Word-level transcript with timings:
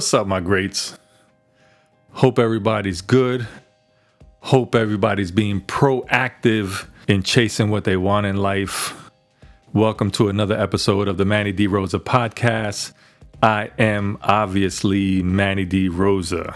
What's 0.00 0.14
up, 0.14 0.26
my 0.26 0.40
greats? 0.40 0.98
Hope 2.12 2.38
everybody's 2.38 3.02
good. 3.02 3.46
Hope 4.38 4.74
everybody's 4.74 5.30
being 5.30 5.60
proactive 5.60 6.86
in 7.06 7.22
chasing 7.22 7.68
what 7.68 7.84
they 7.84 7.98
want 7.98 8.24
in 8.24 8.38
life. 8.38 9.10
Welcome 9.74 10.10
to 10.12 10.30
another 10.30 10.58
episode 10.58 11.06
of 11.06 11.18
the 11.18 11.26
Manny 11.26 11.52
D. 11.52 11.66
Rosa 11.66 11.98
podcast. 11.98 12.94
I 13.42 13.72
am 13.78 14.16
obviously 14.22 15.22
Manny 15.22 15.66
D. 15.66 15.90
Rosa. 15.90 16.54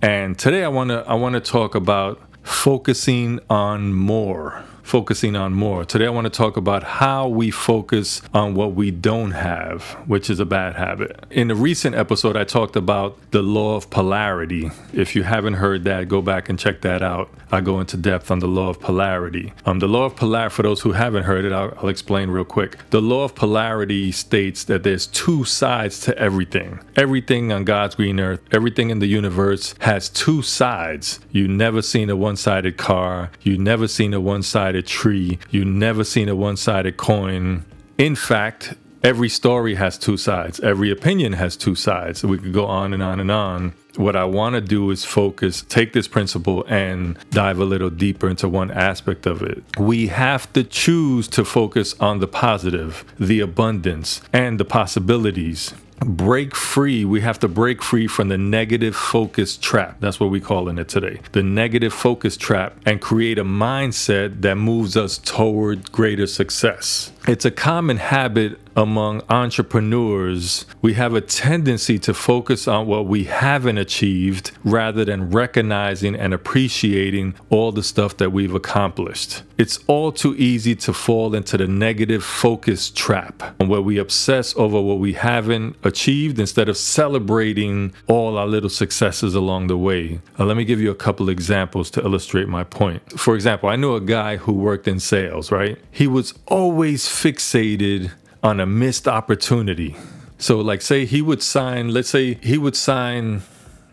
And 0.00 0.38
today 0.38 0.64
I 0.64 0.68
want 0.68 0.88
to 0.88 1.04
I 1.06 1.12
want 1.16 1.34
to 1.34 1.40
talk 1.40 1.74
about 1.74 2.18
focusing 2.44 3.40
on 3.50 3.92
more 3.92 4.64
focusing 4.84 5.34
on 5.34 5.52
more. 5.52 5.84
Today, 5.84 6.06
I 6.06 6.10
want 6.10 6.26
to 6.26 6.30
talk 6.30 6.56
about 6.56 6.84
how 6.84 7.26
we 7.26 7.50
focus 7.50 8.20
on 8.34 8.54
what 8.54 8.74
we 8.74 8.90
don't 8.90 9.32
have, 9.32 9.82
which 10.06 10.28
is 10.28 10.38
a 10.38 10.44
bad 10.44 10.76
habit. 10.76 11.24
In 11.30 11.50
a 11.50 11.54
recent 11.54 11.96
episode, 11.96 12.36
I 12.36 12.44
talked 12.44 12.76
about 12.76 13.18
the 13.30 13.42
law 13.42 13.76
of 13.76 13.88
polarity. 13.88 14.70
If 14.92 15.16
you 15.16 15.22
haven't 15.22 15.54
heard 15.54 15.84
that, 15.84 16.08
go 16.08 16.20
back 16.20 16.50
and 16.50 16.58
check 16.58 16.82
that 16.82 17.02
out. 17.02 17.30
I 17.50 17.60
go 17.60 17.80
into 17.80 17.96
depth 17.96 18.30
on 18.30 18.40
the 18.40 18.46
law 18.46 18.68
of 18.68 18.80
polarity. 18.80 19.52
Um, 19.64 19.78
the 19.78 19.88
law 19.88 20.04
of 20.04 20.16
polarity, 20.16 20.54
for 20.54 20.62
those 20.62 20.82
who 20.82 20.92
haven't 20.92 21.24
heard 21.24 21.44
it, 21.44 21.52
I'll, 21.52 21.72
I'll 21.78 21.88
explain 21.88 22.28
real 22.30 22.44
quick. 22.44 22.78
The 22.90 23.00
law 23.00 23.24
of 23.24 23.34
polarity 23.34 24.12
states 24.12 24.64
that 24.64 24.82
there's 24.82 25.06
two 25.06 25.44
sides 25.44 26.00
to 26.00 26.16
everything. 26.18 26.80
Everything 26.94 27.52
on 27.52 27.64
God's 27.64 27.94
green 27.94 28.20
earth, 28.20 28.40
everything 28.52 28.90
in 28.90 28.98
the 28.98 29.06
universe 29.06 29.74
has 29.80 30.10
two 30.10 30.42
sides. 30.42 31.20
You've 31.30 31.50
never 31.50 31.80
seen 31.80 32.10
a 32.10 32.16
one-sided 32.16 32.76
car. 32.76 33.30
you've 33.42 33.60
never 33.60 33.88
seen 33.88 34.12
a 34.12 34.20
one-sided 34.20 34.73
sided 34.73 34.73
tree. 34.82 35.38
You've 35.50 35.66
never 35.66 36.04
seen 36.04 36.28
a 36.28 36.36
one 36.36 36.56
sided 36.56 36.96
coin. 36.96 37.64
In 37.98 38.16
fact, 38.16 38.74
every 39.02 39.28
story 39.28 39.74
has 39.74 39.98
two 39.98 40.16
sides, 40.16 40.58
every 40.60 40.90
opinion 40.90 41.34
has 41.34 41.56
two 41.56 41.74
sides. 41.74 42.24
We 42.24 42.38
could 42.38 42.52
go 42.52 42.66
on 42.66 42.92
and 42.92 43.02
on 43.02 43.20
and 43.20 43.30
on. 43.30 43.74
What 43.96 44.16
I 44.16 44.24
want 44.24 44.54
to 44.54 44.60
do 44.60 44.90
is 44.90 45.04
focus, 45.04 45.62
take 45.62 45.92
this 45.92 46.08
principle 46.08 46.64
and 46.68 47.16
dive 47.30 47.60
a 47.60 47.64
little 47.64 47.90
deeper 47.90 48.28
into 48.28 48.48
one 48.48 48.72
aspect 48.72 49.24
of 49.24 49.40
it. 49.42 49.62
We 49.78 50.08
have 50.08 50.52
to 50.54 50.64
choose 50.64 51.28
to 51.28 51.44
focus 51.44 51.94
on 52.00 52.18
the 52.18 52.26
positive, 52.26 53.04
the 53.20 53.38
abundance, 53.38 54.20
and 54.32 54.58
the 54.58 54.64
possibilities 54.64 55.74
break 56.04 56.54
free. 56.54 57.04
We 57.04 57.20
have 57.20 57.38
to 57.40 57.48
break 57.48 57.82
free 57.82 58.06
from 58.06 58.28
the 58.28 58.38
negative 58.38 58.94
focus 58.94 59.56
trap. 59.56 59.96
That's 60.00 60.20
what 60.20 60.30
we're 60.30 60.40
calling 60.40 60.78
it 60.78 60.88
today. 60.88 61.20
The 61.32 61.42
negative 61.42 61.92
focus 61.92 62.36
trap 62.36 62.76
and 62.86 63.00
create 63.00 63.38
a 63.38 63.44
mindset 63.44 64.42
that 64.42 64.56
moves 64.56 64.96
us 64.96 65.18
toward 65.18 65.90
greater 65.92 66.26
success. 66.26 67.12
It's 67.26 67.44
a 67.44 67.50
common 67.50 67.96
habit 67.96 68.58
among 68.76 69.22
entrepreneurs. 69.28 70.66
We 70.82 70.94
have 70.94 71.14
a 71.14 71.20
tendency 71.20 71.98
to 72.00 72.14
focus 72.14 72.66
on 72.68 72.86
what 72.86 73.06
we 73.06 73.24
haven't 73.24 73.78
achieved 73.78 74.52
rather 74.64 75.04
than 75.04 75.30
recognizing 75.30 76.14
and 76.14 76.34
appreciating 76.34 77.34
all 77.50 77.72
the 77.72 77.82
stuff 77.82 78.16
that 78.18 78.30
we've 78.32 78.54
accomplished. 78.54 79.42
It's 79.56 79.78
all 79.86 80.10
too 80.10 80.34
easy 80.36 80.74
to 80.76 80.92
fall 80.92 81.34
into 81.34 81.56
the 81.56 81.68
negative 81.68 82.24
focus 82.24 82.90
trap 82.90 83.60
where 83.60 83.80
we 83.80 83.98
obsess 83.98 84.54
over 84.56 84.80
what 84.80 84.98
we 84.98 85.12
haven't 85.12 85.76
achieved 85.84 86.38
instead 86.40 86.68
of 86.68 86.76
celebrating 86.76 87.92
all 88.08 88.36
our 88.36 88.46
little 88.46 88.68
successes 88.68 89.34
along 89.34 89.68
the 89.68 89.76
way. 89.76 90.20
Now, 90.38 90.46
let 90.46 90.56
me 90.56 90.64
give 90.64 90.80
you 90.80 90.90
a 90.90 90.96
couple 90.96 91.28
examples 91.28 91.90
to 91.92 92.02
illustrate 92.02 92.48
my 92.48 92.64
point. 92.64 93.18
For 93.18 93.34
example, 93.34 93.68
I 93.68 93.76
knew 93.76 93.94
a 93.94 94.00
guy 94.00 94.36
who 94.38 94.52
worked 94.52 94.88
in 94.88 94.98
sales, 94.98 95.52
right? 95.52 95.78
He 95.90 96.06
was 96.08 96.34
always 96.46 97.06
fixated 97.06 98.10
on 98.44 98.60
a 98.60 98.66
missed 98.66 99.08
opportunity. 99.08 99.96
So, 100.38 100.60
like, 100.60 100.82
say 100.82 101.06
he 101.06 101.22
would 101.22 101.42
sign, 101.42 101.88
let's 101.88 102.10
say 102.10 102.34
he 102.34 102.58
would 102.58 102.76
sign, 102.76 103.42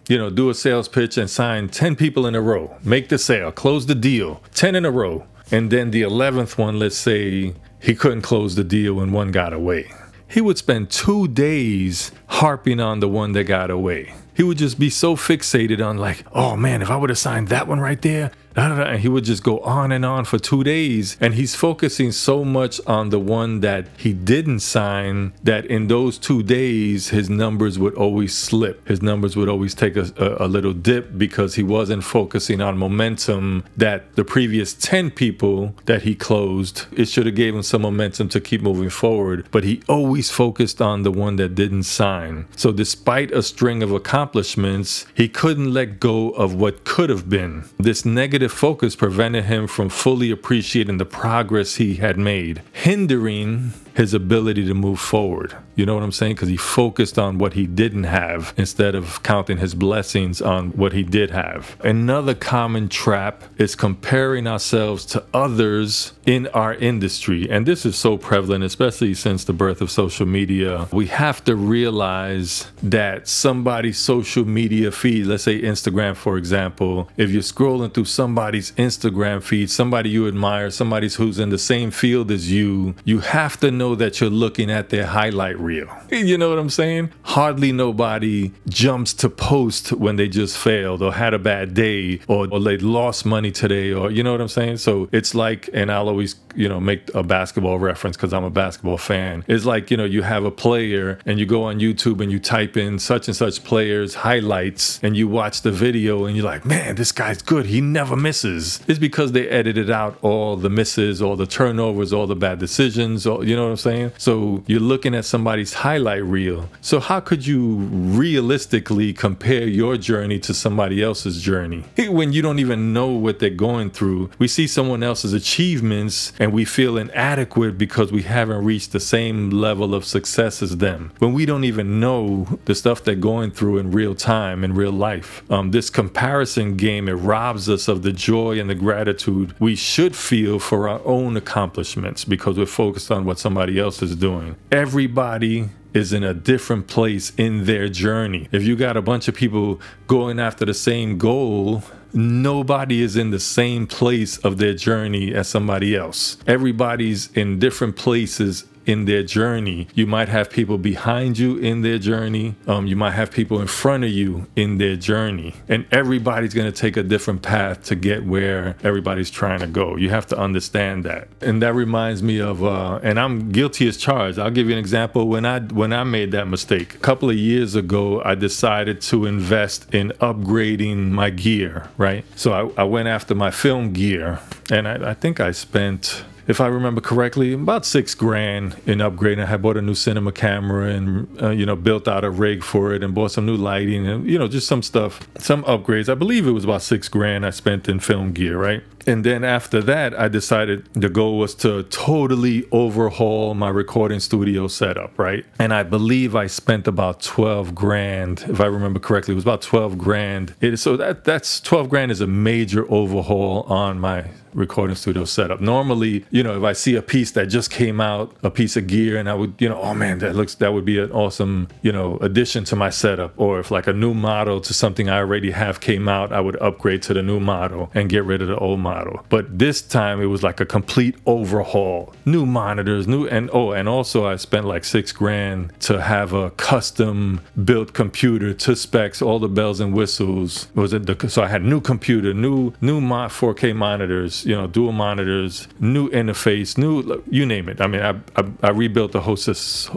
you 0.09 0.17
know, 0.17 0.29
do 0.29 0.50
a 0.50 0.53
sales 0.53 0.89
pitch 0.89 1.17
and 1.17 1.29
sign 1.29 1.69
10 1.69 1.95
people 1.95 2.28
in 2.28 2.35
a 2.35 2.41
row, 2.41 2.75
make 2.84 3.07
the 3.07 3.17
sale, 3.17 3.51
close 3.53 3.85
the 3.85 3.95
deal, 3.95 4.44
10 4.53 4.75
in 4.75 4.85
a 4.85 4.91
row. 4.91 5.25
And 5.51 5.72
then 5.72 5.91
the 5.91 6.01
11th 6.01 6.57
one, 6.57 6.78
let's 6.79 6.97
say 6.97 7.53
he 7.79 7.95
couldn't 7.95 8.22
close 8.22 8.56
the 8.56 8.63
deal 8.63 9.00
and 9.00 9.13
one 9.13 9.31
got 9.31 9.53
away. 9.53 9.91
He 10.28 10.41
would 10.41 10.57
spend 10.57 10.89
two 10.89 11.28
days 11.29 12.12
harping 12.28 12.79
on 12.79 13.00
the 13.00 13.07
one 13.07 13.31
that 13.33 13.45
got 13.45 13.72
away. 13.72 14.13
He 14.33 14.44
would 14.44 14.57
just 14.57 14.79
be 14.79 14.89
so 14.89 15.16
fixated 15.16 15.85
on, 15.85 15.97
like, 15.97 16.25
oh 16.33 16.57
man, 16.57 16.81
if 16.81 16.89
I 16.89 16.97
would 16.97 17.09
have 17.09 17.19
signed 17.19 17.47
that 17.50 17.68
one 17.68 17.79
right 17.79 18.01
there, 18.01 18.31
and 18.56 19.00
he 19.00 19.07
would 19.07 19.23
just 19.23 19.44
go 19.44 19.59
on 19.59 19.91
and 19.91 20.06
on 20.06 20.25
for 20.25 20.39
two 20.39 20.63
days. 20.63 21.17
And 21.19 21.34
he's 21.34 21.56
focusing 21.56 22.12
so 22.12 22.44
much 22.44 22.79
on 22.85 23.09
the 23.09 23.19
one 23.19 23.62
that 23.62 23.88
he 23.97 24.13
didn't 24.13 24.59
sign 24.59 25.34
that 25.44 25.66
in 25.66 25.88
those 25.88 26.17
two 26.17 26.44
days, 26.44 27.09
his 27.09 27.29
numbers 27.29 27.79
would 27.79 27.95
always 27.95 28.35
slip. 28.35 28.88
His 28.88 29.01
numbers 29.01 29.35
would 29.35 29.50
always 29.50 29.73
take 29.73 29.95
a, 29.95 30.12
a, 30.17 30.45
a 30.45 30.47
little 30.47 30.73
dip 30.73 31.17
because 31.17 31.56
he 31.56 31.63
wasn't 31.63 32.03
focusing 32.03 32.62
on 32.62 32.78
momentum 32.78 33.63
that 33.78 34.16
the 34.16 34.25
previous 34.25 34.73
10 34.73 35.12
people 35.12 35.75
that 35.85 36.03
he 36.03 36.16
closed, 36.16 36.85
it 36.91 37.06
should 37.06 37.25
have 37.25 37.35
gave 37.35 37.56
him 37.56 37.63
some 37.63 37.81
momentum 37.81 38.29
to 38.29 38.41
keep 38.41 38.62
moving 38.62 38.89
forward. 38.89 39.47
But 39.51 39.63
he 39.63 39.81
always 39.88 40.29
focused 40.29 40.81
on 40.81 41.03
the 41.03 41.12
one 41.12 41.38
that 41.38 41.56
didn't 41.56 41.83
sign. 41.83 42.47
So 42.56 42.72
despite 42.72 43.31
a 43.31 43.44
string 43.44 43.83
of 43.83 43.91
accomplishments, 43.91 45.06
he 45.13 45.28
couldn't 45.28 45.73
let 45.73 46.00
go 46.00 46.29
of 46.31 46.56
what 46.56 46.83
could 46.83 47.09
have 47.09 47.29
been. 47.29 47.66
This 47.78 48.06
negative 48.06 48.41
negative 48.41 48.57
focus 48.57 48.96
prevented 48.96 49.44
him 49.44 49.68
from 49.68 49.88
fully 49.88 50.31
appreciating 50.31 50.97
the 50.97 51.06
progress 51.06 51.75
he 51.75 51.97
had 51.97 52.18
made, 52.18 52.59
hindering 52.74 53.72
his 53.96 54.13
ability 54.13 54.66
to 54.66 54.74
move 54.74 55.00
forward. 55.00 55.56
You 55.75 55.85
know 55.85 55.96
what 55.96 56.03
I'm 56.03 56.12
saying? 56.12 56.34
Because 56.34 56.50
he 56.50 56.57
focused 56.57 57.18
on 57.18 57.38
what 57.38 57.53
he 57.53 57.66
didn't 57.66 58.03
have 58.03 58.53
instead 58.57 58.96
of 58.96 59.24
counting 59.24 59.57
his 59.57 59.74
blessings 59.74 60.41
on 60.41 60.72
what 60.72 60.94
he 60.94 61.03
did 61.03 61.31
have. 61.31 61.75
Another 61.84 62.35
common 62.35 62.90
trap 62.90 63.44
is 63.57 63.75
comparing 63.75 64.47
ourselves 64.47 65.06
to 65.07 65.24
others 65.34 66.13
in 66.25 66.47
our 66.47 66.75
industry. 66.75 67.50
And 67.50 67.66
this 67.66 67.85
is 67.85 67.96
so 67.96 68.18
prevalent, 68.18 68.63
especially 68.63 69.13
since 69.13 69.44
the 69.44 69.53
birth 69.53 69.81
of 69.81 69.90
social 69.90 70.25
media. 70.25 70.88
We 70.91 71.07
have 71.07 71.44
to 71.46 71.56
realize 71.56 72.68
that 72.84 73.28
somebody's 73.28 73.97
social 73.97 74.46
media 74.46 74.91
feed, 74.91 75.25
let's 75.25 75.44
say 75.44 75.62
Instagram, 75.62 76.16
for 76.16 76.38
example, 76.38 77.09
if 77.18 77.30
you're 77.30 77.41
scrolling 77.41 77.94
through 77.94 78.06
somebody's 78.06 78.72
Instagram 78.74 79.41
feed, 79.41 79.69
somebody 79.69 80.09
you 80.09 80.28
admire, 80.28 80.69
somebody 80.69 81.09
who's 81.09 81.40
in 81.40 81.50
the 81.50 81.57
same 81.57 81.91
field 81.91 82.31
as 82.31 82.51
you, 82.51 82.96
you 83.03 83.19
have 83.19 83.59
to 83.59 83.72
know 83.81 83.96
that 83.96 84.22
you're 84.22 84.30
looking 84.30 84.69
at 84.69 84.90
their 84.90 85.08
highlight 85.08 85.58
reel. 85.59 85.90
You 86.31 86.38
know 86.38 86.50
what 86.50 86.59
I'm 86.59 86.69
saying? 86.69 87.12
Hardly 87.24 87.72
nobody 87.72 88.52
jumps 88.69 89.14
to 89.16 89.30
post 89.30 89.92
when 89.92 90.18
they 90.18 90.28
just 90.28 90.56
failed 90.58 91.02
or 91.02 91.12
had 91.14 91.34
a 91.34 91.40
bad 91.40 91.74
day 91.74 92.19
or, 92.28 92.47
or 92.52 92.59
they 92.59 92.78
lost 92.78 93.25
money 93.25 93.52
today 93.52 93.92
or 93.92 94.12
you 94.12 94.22
know 94.24 94.31
what 94.34 94.42
I'm 94.42 94.47
saying? 94.47 94.78
So 94.78 95.09
it's 95.12 95.34
like, 95.34 95.69
and 95.74 95.92
I'll 95.92 96.09
always, 96.09 96.36
you 96.56 96.67
know, 96.67 96.79
make 96.79 97.13
a 97.13 97.23
basketball 97.23 97.79
reference 97.79 98.16
because 98.17 98.34
I'm 98.34 98.44
a 98.44 98.50
basketball 98.50 98.97
fan. 98.97 99.44
It's 99.47 99.66
like, 99.66 99.91
you 99.91 99.97
know, 99.97 100.06
you 100.06 100.22
have 100.23 100.44
a 100.44 100.51
player 100.51 101.19
and 101.25 101.39
you 101.39 101.45
go 101.45 101.63
on 101.63 101.79
YouTube 101.79 102.22
and 102.22 102.31
you 102.31 102.39
type 102.39 102.78
in 102.78 103.00
such 103.00 103.28
and 103.28 103.35
such 103.35 103.63
players 103.63 104.16
highlights 104.16 105.00
and 105.03 105.15
you 105.15 105.27
watch 105.27 105.62
the 105.62 105.71
video 105.71 106.25
and 106.25 106.36
you're 106.36 106.45
like, 106.45 106.65
man, 106.65 106.95
this 106.95 107.12
guy's 107.12 107.42
good. 107.42 107.65
He 107.65 107.81
never 107.81 108.15
misses. 108.15 108.80
It's 108.88 109.00
because 109.00 109.31
they 109.31 109.48
edited 109.50 109.89
out 109.89 110.18
all 110.21 110.56
the 110.57 110.69
misses, 110.69 111.21
all 111.21 111.36
the 111.36 111.48
turnovers, 111.48 112.13
all 112.13 112.27
the 112.27 112.36
bad 112.36 112.59
decisions, 112.59 113.25
or, 113.25 113.44
you 113.44 113.56
know 113.56 113.63
what 113.63 113.71
I'm 113.71 113.77
saying? 113.77 114.12
So 114.18 114.63
you're 114.68 114.80
looking 114.80 115.15
at 115.15 115.25
somebody's 115.25 115.74
highlight 115.74 116.24
reel. 116.24 116.69
So 116.81 117.00
how 117.00 117.19
could 117.19 117.45
you 117.45 117.75
realistically 117.75 119.13
compare 119.13 119.68
your 119.68 119.98
journey 119.98 120.39
to 120.39 120.53
somebody 120.53 121.01
else's 121.01 121.42
journey 121.42 121.83
when 121.98 122.33
you 122.33 122.42
don't 122.42 122.59
even 122.59 122.94
know 122.94 123.07
what 123.07 123.39
they're 123.39 123.50
going 123.50 123.89
through? 123.92 124.30
We 124.39 124.48
see 124.48 124.68
someone 124.68 125.03
else's 125.03 125.33
achievements 125.33 126.33
and 126.41 126.51
we 126.51 126.65
feel 126.65 126.97
inadequate 126.97 127.77
because 127.77 128.11
we 128.11 128.23
haven't 128.23 128.65
reached 128.65 128.93
the 128.93 128.99
same 128.99 129.51
level 129.51 129.93
of 129.93 130.03
success 130.03 130.63
as 130.63 130.77
them. 130.77 131.11
When 131.19 131.33
we 131.33 131.45
don't 131.45 131.65
even 131.65 131.99
know 131.99 132.59
the 132.65 132.73
stuff 132.73 133.03
they're 133.03 133.13
going 133.13 133.51
through 133.51 133.77
in 133.77 133.91
real 133.91 134.15
time, 134.15 134.63
in 134.63 134.73
real 134.73 134.91
life. 134.91 135.43
Um, 135.51 135.69
this 135.69 135.91
comparison 135.91 136.77
game, 136.77 137.07
it 137.07 137.13
robs 137.13 137.69
us 137.69 137.88
of 137.88 138.01
the 138.01 138.11
joy 138.11 138.59
and 138.59 138.67
the 138.67 138.75
gratitude 138.75 139.53
we 139.59 139.75
should 139.75 140.15
feel 140.15 140.57
for 140.57 140.89
our 140.89 141.05
own 141.05 141.38
accomplishments 141.38 142.25
because 142.25 142.57
we're 142.57 142.65
focused 142.65 143.11
on 143.11 143.23
what 143.23 143.38
somebody 143.38 143.79
else 143.79 144.01
is 144.01 144.15
doing. 144.15 144.55
Everybody 144.71 145.69
is 145.93 146.13
in 146.13 146.23
a 146.23 146.33
different 146.33 146.88
place 146.88 147.31
in 147.38 147.65
their 147.65 147.88
journey. 147.88 148.47
If 148.51 148.63
you 148.63 148.75
got 148.75 148.97
a 148.97 149.01
bunch 149.01 149.27
of 149.27 149.35
people 149.35 149.79
going 150.07 150.39
after 150.39 150.65
the 150.65 150.73
same 150.73 151.17
goal, 151.17 151.83
nobody 152.13 153.01
is 153.01 153.15
in 153.15 153.31
the 153.31 153.39
same 153.39 153.88
place 153.88 154.38
of 154.38 154.57
their 154.57 154.73
journey 154.73 155.33
as 155.33 155.47
somebody 155.47 155.95
else. 155.95 156.38
Everybody's 156.47 157.31
in 157.33 157.59
different 157.59 157.95
places 157.95 158.65
in 158.86 159.06
their 159.06 159.24
journey. 159.24 159.88
You 159.94 160.07
might 160.07 160.30
have 160.30 160.50
people 160.50 160.78
behind 160.78 161.38
you 161.38 161.57
in 161.57 161.81
their 161.81 161.98
journey. 161.98 162.56
Um, 162.68 162.88
you 162.88 162.95
might 162.95 163.12
have 163.12 163.31
people 163.31 163.62
in 163.62 163.68
front 163.68 164.04
of 164.04 164.10
you 164.12 164.48
in 164.56 164.78
their 164.78 164.95
journey. 164.95 165.56
And 165.68 165.86
everybody's 165.92 166.54
going 166.54 166.72
to 166.72 166.78
take 166.78 166.98
a 166.98 167.04
different 167.04 167.42
path 167.42 167.83
to 167.83 167.95
get 167.95 168.25
where 168.25 168.75
everybody's 168.83 169.30
trying 169.30 169.60
to 169.60 169.68
go. 169.68 169.95
You 169.95 170.10
have 170.10 170.28
to 170.28 170.38
understand 170.38 171.04
that. 171.06 171.28
And 171.42 171.62
that 171.62 171.74
reminds 171.74 172.24
me 172.24 172.39
of, 172.39 172.63
uh, 172.63 173.00
and 173.04 173.19
I'm 173.19 173.51
guilty 173.51 173.88
as 173.88 173.98
charged. 173.98 174.39
I'll 174.39 174.51
give 174.51 174.68
you 174.68 174.74
an 174.74 174.80
example. 174.80 175.27
When 175.27 175.45
I 175.45 175.60
when 175.60 175.94
I 175.94 176.04
made 176.04 176.31
that 176.31 176.48
mistake 176.48 176.95
a 176.95 177.00
couple 177.00 177.30
of 177.30 177.36
years 177.36 177.75
ago, 177.75 178.22
I 178.24 178.36
decided 178.36 179.01
to 179.01 179.25
invest 179.25 179.94
in 179.94 180.10
upgrading 180.19 181.12
my 181.12 181.30
gear. 181.30 181.89
Right. 181.98 182.25
So 182.36 182.54
I, 182.54 182.81
I 182.81 182.84
went 182.84 183.07
after 183.07 183.36
my 183.36 183.51
film 183.51 183.94
gear, 183.94 184.39
and 184.69 184.88
I, 184.88 185.12
I 185.12 185.13
think 185.13 185.39
I 185.39 185.51
spent 185.51 186.24
if 186.51 186.59
I 186.59 186.68
remember 186.68 187.00
correctly, 187.00 187.53
about 187.53 187.86
six 187.86 188.13
grand 188.13 188.75
in 188.86 189.00
upgrading. 189.00 189.48
I 189.48 189.56
bought 189.56 189.77
a 189.77 189.81
new 189.81 189.95
cinema 189.95 190.33
camera 190.33 190.89
and 190.89 191.42
uh, 191.42 191.50
you 191.50 191.65
know 191.65 191.77
built 191.77 192.09
out 192.09 192.25
a 192.25 192.30
rig 192.30 192.62
for 192.62 192.94
it 192.94 193.03
and 193.03 193.15
bought 193.15 193.31
some 193.31 193.45
new 193.45 193.56
lighting 193.56 194.06
and 194.06 194.30
you 194.30 194.38
know 194.38 194.50
just 194.50 194.68
some 194.68 194.83
stuff, 194.83 195.25
some 195.38 195.63
upgrades. 195.63 196.09
I 196.09 196.15
believe 196.15 196.45
it 196.45 196.51
was 196.51 196.65
about 196.65 196.81
six 196.81 197.07
grand 197.07 197.45
I 197.45 197.51
spent 197.51 197.88
in 197.88 198.01
film 198.01 198.33
gear, 198.33 198.57
right? 198.57 198.83
And 199.07 199.24
then 199.24 199.44
after 199.44 199.81
that, 199.81 200.18
I 200.19 200.27
decided 200.27 200.88
the 200.94 201.09
goal 201.09 201.38
was 201.38 201.56
to 201.56 201.83
totally 201.83 202.65
overhaul 202.71 203.53
my 203.53 203.69
recording 203.69 204.19
studio 204.19 204.68
setup, 204.68 205.18
right? 205.18 205.45
And 205.59 205.74
I 205.74 205.83
believe 205.83 206.36
I 206.36 206.48
spent 206.48 206.88
about 206.88 207.21
12 207.21 207.74
grand, 207.75 208.45
if 208.48 208.62
I 208.62 208.65
remember 208.65 209.00
correctly, 209.00 209.33
it 209.33 209.36
was 209.36 209.44
about 209.44 209.62
12 209.62 209.98
grand. 209.98 210.56
So 210.75 210.98
that 210.98 211.24
that's 211.24 211.59
12 211.62 211.89
grand 211.89 212.12
is 212.12 212.21
a 212.21 212.27
major 212.27 212.86
overhaul 212.92 213.63
on 213.63 214.00
my 214.00 214.25
recording 214.53 214.95
studio 214.95 215.25
setup. 215.25 215.62
Normally, 215.62 216.25
you 216.30 216.44
know, 216.44 216.57
if 216.57 216.63
I 216.63 216.74
see 216.74 216.95
a 216.95 217.01
piece 217.01 217.31
that 217.31 217.48
just 217.48 217.71
came 217.71 218.01
out, 218.01 218.36
a 218.44 218.51
piece 218.51 218.75
of 218.75 218.88
gear, 218.88 219.18
and 219.18 219.30
I 219.30 219.33
would, 219.33 219.56
you 219.59 219.69
know, 219.69 219.80
oh 219.81 219.94
man, 219.94 220.19
that 220.19 220.36
looks 220.36 220.56
that 220.56 220.74
would 220.74 220.86
be 220.86 221.00
an 221.00 221.12
awesome, 221.12 221.68
you 221.81 221.92
know, 221.92 222.18
addition 222.18 222.63
to 222.65 222.75
my 222.75 222.89
setup. 222.89 223.33
Or 223.38 223.59
if 223.59 223.71
like 223.71 223.88
a 223.88 223.94
new 223.94 224.13
model 224.13 224.62
to 224.62 224.74
something 224.74 225.09
I 225.09 225.18
already 225.19 225.51
have 225.51 225.80
came 225.80 226.07
out, 226.07 226.31
I 226.31 226.42
would 226.42 226.62
upgrade 226.62 227.01
to 227.03 227.13
the 227.13 227.24
new 227.24 227.39
model 227.39 227.92
and 227.94 228.09
get 228.09 228.24
rid 228.24 228.42
of 228.42 228.48
the 228.48 228.57
old 228.57 228.80
model. 228.80 228.90
But 229.29 229.59
this 229.59 229.81
time 229.81 230.21
it 230.21 230.25
was 230.25 230.43
like 230.43 230.59
a 230.59 230.65
complete 230.65 231.15
overhaul. 231.25 232.13
New 232.25 232.45
monitors, 232.45 233.07
new 233.07 233.27
and 233.27 233.49
oh, 233.53 233.71
and 233.71 233.88
also 233.88 234.25
I 234.25 234.35
spent 234.35 234.65
like 234.65 234.83
six 234.83 235.11
grand 235.11 235.71
to 235.81 236.01
have 236.01 236.33
a 236.33 236.51
custom 236.51 237.41
built 237.63 237.93
computer 237.93 238.53
to 238.53 238.75
specs, 238.75 239.21
all 239.21 239.39
the 239.39 239.49
bells 239.49 239.79
and 239.79 239.93
whistles. 239.93 240.67
Was 240.75 240.93
it 240.93 241.05
the 241.05 241.29
so 241.29 241.43
I 241.43 241.47
had 241.47 241.63
new 241.63 241.81
computer, 241.81 242.33
new 242.33 242.73
new 242.81 243.01
4K 243.01 243.75
monitors, 243.75 244.45
you 244.45 244.55
know, 244.55 244.67
dual 244.67 244.91
monitors, 244.91 245.67
new 245.79 246.09
interface, 246.09 246.77
new 246.77 247.23
you 247.29 247.45
name 247.45 247.69
it. 247.69 247.81
I 247.81 247.88
mean, 247.88 248.01
I 248.01 248.11
I, 248.35 248.43
I 248.63 248.69
rebuilt 248.69 249.11
the 249.11 249.21
whole 249.21 249.38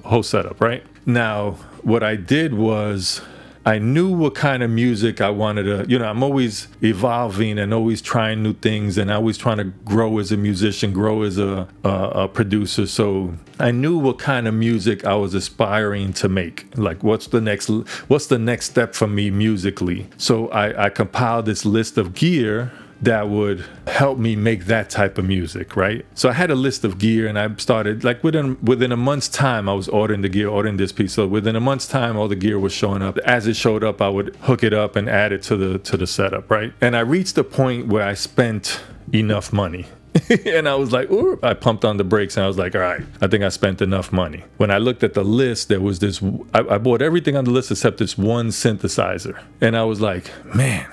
whole 0.05 0.23
setup, 0.23 0.61
right? 0.61 0.85
Now, 1.07 1.53
what 1.83 2.03
I 2.03 2.17
did 2.17 2.55
was 2.55 3.21
I 3.67 3.79
knew 3.79 4.11
what 4.11 4.35
kind 4.35 4.63
of 4.63 4.71
music 4.71 5.21
I 5.21 5.31
wanted 5.31 5.63
to, 5.65 5.87
you 5.89 5.99
know, 5.99 6.05
I'm 6.05 6.23
always 6.23 6.69
evolving 6.83 7.59
and 7.59 7.73
always 7.73 8.03
trying 8.03 8.43
new 8.43 8.53
things 8.53 8.99
and 8.99 9.11
always 9.11 9.39
trying 9.39 9.57
to 9.57 9.65
grow 9.65 10.19
as 10.19 10.31
a 10.33 10.37
musician, 10.37 10.93
grow 10.93 11.23
as 11.23 11.39
a, 11.39 11.67
a, 11.83 11.89
a, 11.89 12.29
producer. 12.29 12.87
So 12.87 13.35
I 13.59 13.71
knew 13.71 13.97
what 13.97 14.19
kind 14.19 14.47
of 14.47 14.53
music 14.53 15.07
I 15.07 15.15
was 15.15 15.33
aspiring 15.33 16.13
to 16.15 16.29
make. 16.29 16.67
Like, 16.77 17.03
what's 17.03 17.29
the 17.29 17.41
next, 17.41 17.69
what's 18.09 18.27
the 18.27 18.39
next 18.39 18.71
step 18.71 18.95
for 18.95 19.07
me 19.07 19.31
musically? 19.31 20.09
So 20.19 20.49
I, 20.49 20.87
I 20.87 20.89
compiled 20.91 21.47
this 21.47 21.65
list 21.65 21.97
of 21.97 22.15
gear 22.15 22.71
that 23.03 23.29
would 23.29 23.65
help 23.87 24.19
me 24.19 24.37
make 24.37 24.67
that 24.67 24.91
type 24.91 25.19
of 25.19 25.25
music, 25.25 25.77
right? 25.77 26.05
So 26.15 26.29
I 26.29 26.33
had 26.33 26.51
a 26.51 26.55
list 26.55 26.85
of 26.85 26.99
gear 26.99 27.27
and 27.27 27.39
I 27.39 27.55
started 27.57 28.05
like 28.05 28.23
within 28.25 28.59
within 28.63 28.93
a 28.93 28.97
month's 28.97 29.29
time 29.29 29.69
I 29.69 29.75
was 29.75 29.89
ordering 29.89 30.23
the 30.23 30.29
gear, 30.29 30.49
ordering 30.49 30.77
this 30.77 30.93
piece. 30.93 31.13
So 31.15 31.27
within 31.27 31.57
a 31.57 31.61
month's 31.61 31.87
time 31.87 32.17
all 32.17 32.29
the 32.29 32.37
gear 32.37 32.59
was 32.59 32.73
showing 32.73 33.03
up. 33.03 33.19
As 33.19 33.47
it 33.47 33.57
showed 33.57 33.85
up, 33.85 34.01
I 34.01 34.09
would 34.09 34.37
hook 34.37 34.63
it 34.63 34.73
up 34.73 34.97
and 34.97 35.09
add 35.09 35.33
it 35.33 35.43
to 35.45 35.57
the 35.57 35.79
to 35.81 35.97
the 35.97 36.07
setup, 36.07 36.51
right? 36.51 36.73
And 36.81 36.97
I 36.97 37.01
reached 37.01 37.35
the 37.35 37.45
point 37.45 37.89
where 37.89 38.03
I 38.03 38.15
spent 38.15 38.81
enough 39.13 39.53
money. 39.53 39.87
and 40.47 40.69
I 40.69 40.75
was 40.77 40.93
like, 40.93 41.11
Ooh. 41.11 41.39
I 41.43 41.55
pumped 41.55 41.85
on 41.85 41.97
the 41.97 42.05
brakes 42.05 42.37
and 42.37 42.45
I 42.45 42.47
was 42.47 42.57
like, 42.57 42.75
all 42.75 42.81
right, 42.81 43.03
I 43.21 43.27
think 43.27 43.43
I 43.43 43.49
spent 43.49 43.83
enough 43.83 44.13
money. 44.13 44.45
When 44.59 44.71
I 44.71 44.79
looked 44.79 45.03
at 45.03 45.15
the 45.15 45.25
list, 45.25 45.69
there 45.69 45.81
was 45.81 45.99
this, 45.99 46.23
I, 46.55 46.61
I 46.61 46.79
bought 46.79 47.03
everything 47.03 47.37
on 47.37 47.45
the 47.45 47.51
list 47.51 47.71
except 47.71 47.99
this 47.99 48.17
one 48.17 48.49
synthesizer. 48.49 49.43
And 49.61 49.77
I 49.77 49.83
was 49.83 50.01
like, 50.01 50.31
man, 50.55 50.87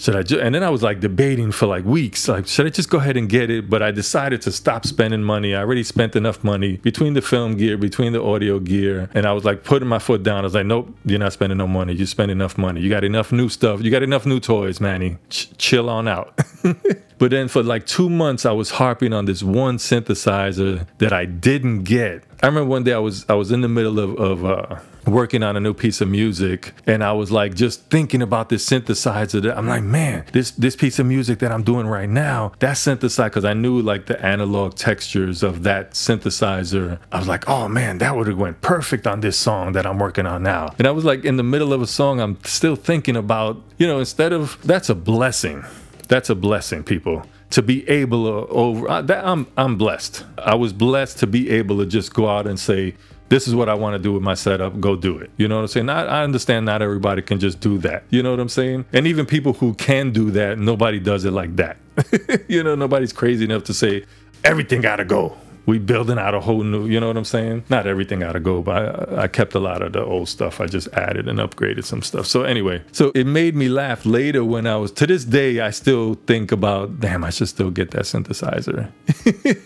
should 0.00 0.16
I 0.16 0.22
just, 0.22 0.40
and 0.40 0.54
then 0.54 0.62
I 0.62 0.70
was 0.70 0.82
like 0.82 1.00
debating 1.00 1.52
for 1.52 1.66
like 1.66 1.84
weeks, 1.84 2.26
like, 2.26 2.46
should 2.46 2.66
I 2.66 2.70
just 2.70 2.88
go 2.88 2.96
ahead 2.96 3.18
and 3.18 3.28
get 3.28 3.50
it? 3.50 3.68
But 3.68 3.82
I 3.82 3.90
decided 3.90 4.40
to 4.42 4.52
stop 4.52 4.86
spending 4.86 5.22
money. 5.22 5.54
I 5.54 5.60
already 5.60 5.82
spent 5.82 6.16
enough 6.16 6.42
money 6.42 6.78
between 6.78 7.12
the 7.12 7.20
film 7.20 7.58
gear, 7.58 7.76
between 7.76 8.14
the 8.14 8.22
audio 8.22 8.58
gear. 8.60 9.10
And 9.12 9.26
I 9.26 9.32
was 9.32 9.44
like 9.44 9.62
putting 9.62 9.88
my 9.88 9.98
foot 9.98 10.22
down. 10.22 10.38
I 10.38 10.42
was 10.42 10.54
like, 10.54 10.64
nope, 10.64 10.88
you're 11.04 11.18
not 11.18 11.34
spending 11.34 11.58
no 11.58 11.66
money. 11.66 11.92
You 11.92 12.06
spend 12.06 12.30
enough 12.30 12.56
money. 12.56 12.80
You 12.80 12.88
got 12.88 13.04
enough 13.04 13.30
new 13.30 13.50
stuff. 13.50 13.82
You 13.82 13.90
got 13.90 14.02
enough 14.02 14.24
new 14.24 14.40
toys, 14.40 14.80
Manny. 14.80 15.18
Ch- 15.28 15.56
chill 15.58 15.90
on 15.90 16.08
out. 16.08 16.40
but 17.18 17.30
then 17.30 17.48
for 17.48 17.62
like 17.62 17.84
two 17.84 18.08
months, 18.08 18.46
I 18.46 18.52
was 18.52 18.70
harping 18.70 19.12
on 19.12 19.26
this 19.26 19.42
one 19.42 19.76
synthesizer 19.76 20.86
that 20.96 21.12
I 21.12 21.26
didn't 21.26 21.84
get. 21.84 22.24
I 22.42 22.46
remember 22.46 22.70
one 22.70 22.84
day 22.84 22.94
I 22.94 22.98
was 22.98 23.26
I 23.28 23.34
was 23.34 23.52
in 23.52 23.60
the 23.60 23.68
middle 23.68 23.98
of, 23.98 24.16
of 24.16 24.44
uh, 24.46 24.80
working 25.06 25.42
on 25.42 25.56
a 25.56 25.60
new 25.60 25.74
piece 25.74 26.00
of 26.00 26.08
music 26.08 26.72
and 26.86 27.04
I 27.04 27.12
was 27.12 27.30
like 27.30 27.54
just 27.54 27.90
thinking 27.90 28.22
about 28.22 28.48
this 28.48 28.66
synthesizer 28.66 29.42
that 29.42 29.58
I'm 29.58 29.66
like, 29.66 29.82
man, 29.82 30.24
this 30.32 30.50
this 30.52 30.74
piece 30.74 30.98
of 30.98 31.04
music 31.04 31.40
that 31.40 31.52
I'm 31.52 31.62
doing 31.62 31.86
right 31.86 32.08
now, 32.08 32.52
that 32.60 32.76
synthesizer 32.76 33.26
because 33.26 33.44
I 33.44 33.52
knew 33.52 33.82
like 33.82 34.06
the 34.06 34.24
analog 34.24 34.74
textures 34.74 35.42
of 35.42 35.64
that 35.64 35.90
synthesizer. 35.90 36.98
I 37.12 37.18
was 37.18 37.28
like, 37.28 37.46
oh 37.46 37.68
man, 37.68 37.98
that 37.98 38.16
would 38.16 38.26
have 38.26 38.38
went 38.38 38.62
perfect 38.62 39.06
on 39.06 39.20
this 39.20 39.36
song 39.36 39.72
that 39.72 39.84
I'm 39.84 39.98
working 39.98 40.24
on 40.24 40.42
now. 40.42 40.74
And 40.78 40.86
I 40.88 40.92
was 40.92 41.04
like 41.04 41.26
in 41.26 41.36
the 41.36 41.42
middle 41.42 41.74
of 41.74 41.82
a 41.82 41.86
song, 41.86 42.20
I'm 42.20 42.42
still 42.44 42.76
thinking 42.76 43.16
about, 43.16 43.60
you 43.76 43.86
know, 43.86 43.98
instead 43.98 44.32
of 44.32 44.56
that's 44.64 44.88
a 44.88 44.94
blessing. 44.94 45.62
That's 46.08 46.30
a 46.30 46.34
blessing, 46.34 46.84
people 46.84 47.24
to 47.50 47.62
be 47.62 47.88
able 47.88 48.24
to 48.24 48.52
over 48.52 48.88
uh, 48.88 49.02
that 49.02 49.24
I'm 49.24 49.46
I'm 49.56 49.76
blessed. 49.76 50.24
I 50.38 50.54
was 50.54 50.72
blessed 50.72 51.18
to 51.18 51.26
be 51.26 51.50
able 51.50 51.78
to 51.78 51.86
just 51.86 52.14
go 52.14 52.28
out 52.28 52.46
and 52.46 52.58
say, 52.58 52.94
this 53.28 53.46
is 53.46 53.54
what 53.54 53.68
I 53.68 53.74
want 53.74 53.94
to 53.94 53.98
do 53.98 54.12
with 54.12 54.22
my 54.22 54.34
setup. 54.34 54.80
Go 54.80 54.96
do 54.96 55.18
it. 55.18 55.30
You 55.36 55.48
know 55.48 55.56
what 55.56 55.62
I'm 55.62 55.68
saying? 55.68 55.88
I, 55.88 56.04
I 56.04 56.22
understand 56.24 56.66
not 56.66 56.82
everybody 56.82 57.22
can 57.22 57.38
just 57.38 57.60
do 57.60 57.78
that. 57.78 58.04
You 58.10 58.22
know 58.22 58.30
what 58.30 58.40
I'm 58.40 58.48
saying? 58.48 58.86
And 58.92 59.06
even 59.06 59.26
people 59.26 59.52
who 59.52 59.74
can 59.74 60.10
do 60.12 60.30
that, 60.32 60.58
nobody 60.58 60.98
does 60.98 61.24
it 61.24 61.32
like 61.32 61.56
that. 61.56 61.76
you 62.48 62.62
know, 62.62 62.74
nobody's 62.74 63.12
crazy 63.12 63.44
enough 63.44 63.64
to 63.64 63.74
say 63.74 64.04
everything 64.44 64.80
got 64.80 64.96
to 64.96 65.04
go 65.04 65.36
we 65.70 65.78
building 65.78 66.18
out 66.18 66.34
a 66.34 66.40
whole 66.40 66.64
new, 66.64 66.86
you 66.86 66.98
know 66.98 67.06
what 67.06 67.16
I'm 67.16 67.24
saying? 67.24 67.64
Not 67.68 67.86
everything 67.86 68.20
got 68.20 68.32
to 68.32 68.40
go, 68.40 68.60
but 68.60 69.12
I, 69.12 69.22
I, 69.22 69.28
kept 69.28 69.54
a 69.54 69.60
lot 69.60 69.82
of 69.82 69.92
the 69.92 70.04
old 70.04 70.28
stuff. 70.28 70.60
I 70.60 70.66
just 70.66 70.88
added 70.88 71.28
and 71.28 71.38
upgraded 71.38 71.84
some 71.84 72.02
stuff. 72.02 72.26
So 72.26 72.42
anyway, 72.42 72.82
so 72.90 73.12
it 73.14 73.26
made 73.26 73.54
me 73.54 73.68
laugh 73.68 74.04
later 74.04 74.44
when 74.44 74.66
I 74.66 74.76
was, 74.76 74.90
to 74.92 75.06
this 75.06 75.24
day, 75.24 75.60
I 75.60 75.70
still 75.70 76.14
think 76.26 76.50
about, 76.50 76.98
damn, 76.98 77.22
I 77.22 77.30
should 77.30 77.48
still 77.48 77.70
get 77.70 77.92
that 77.92 78.02
synthesizer. 78.02 78.90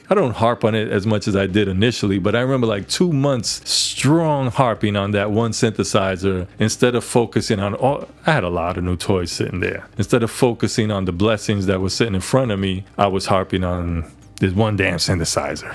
I 0.10 0.14
don't 0.14 0.36
harp 0.36 0.64
on 0.64 0.74
it 0.74 0.88
as 0.88 1.06
much 1.06 1.26
as 1.26 1.36
I 1.36 1.46
did 1.46 1.68
initially, 1.68 2.18
but 2.18 2.36
I 2.36 2.40
remember 2.40 2.66
like 2.66 2.86
two 2.86 3.12
months 3.12 3.68
strong 3.70 4.50
harping 4.50 4.96
on 4.96 5.12
that 5.12 5.30
one 5.30 5.52
synthesizer 5.52 6.46
instead 6.58 6.94
of 6.94 7.02
focusing 7.02 7.60
on 7.60 7.74
all, 7.74 8.08
I 8.26 8.32
had 8.32 8.44
a 8.44 8.50
lot 8.50 8.76
of 8.76 8.84
new 8.84 8.96
toys 8.96 9.32
sitting 9.32 9.60
there. 9.60 9.88
Instead 9.96 10.22
of 10.22 10.30
focusing 10.30 10.90
on 10.90 11.06
the 11.06 11.12
blessings 11.12 11.64
that 11.66 11.80
were 11.80 11.88
sitting 11.88 12.14
in 12.14 12.20
front 12.20 12.50
of 12.50 12.58
me, 12.58 12.84
I 12.98 13.06
was 13.06 13.26
harping 13.26 13.64
on 13.64 14.04
there's 14.40 14.54
one 14.54 14.76
damn 14.76 14.98
synthesizer. 14.98 15.74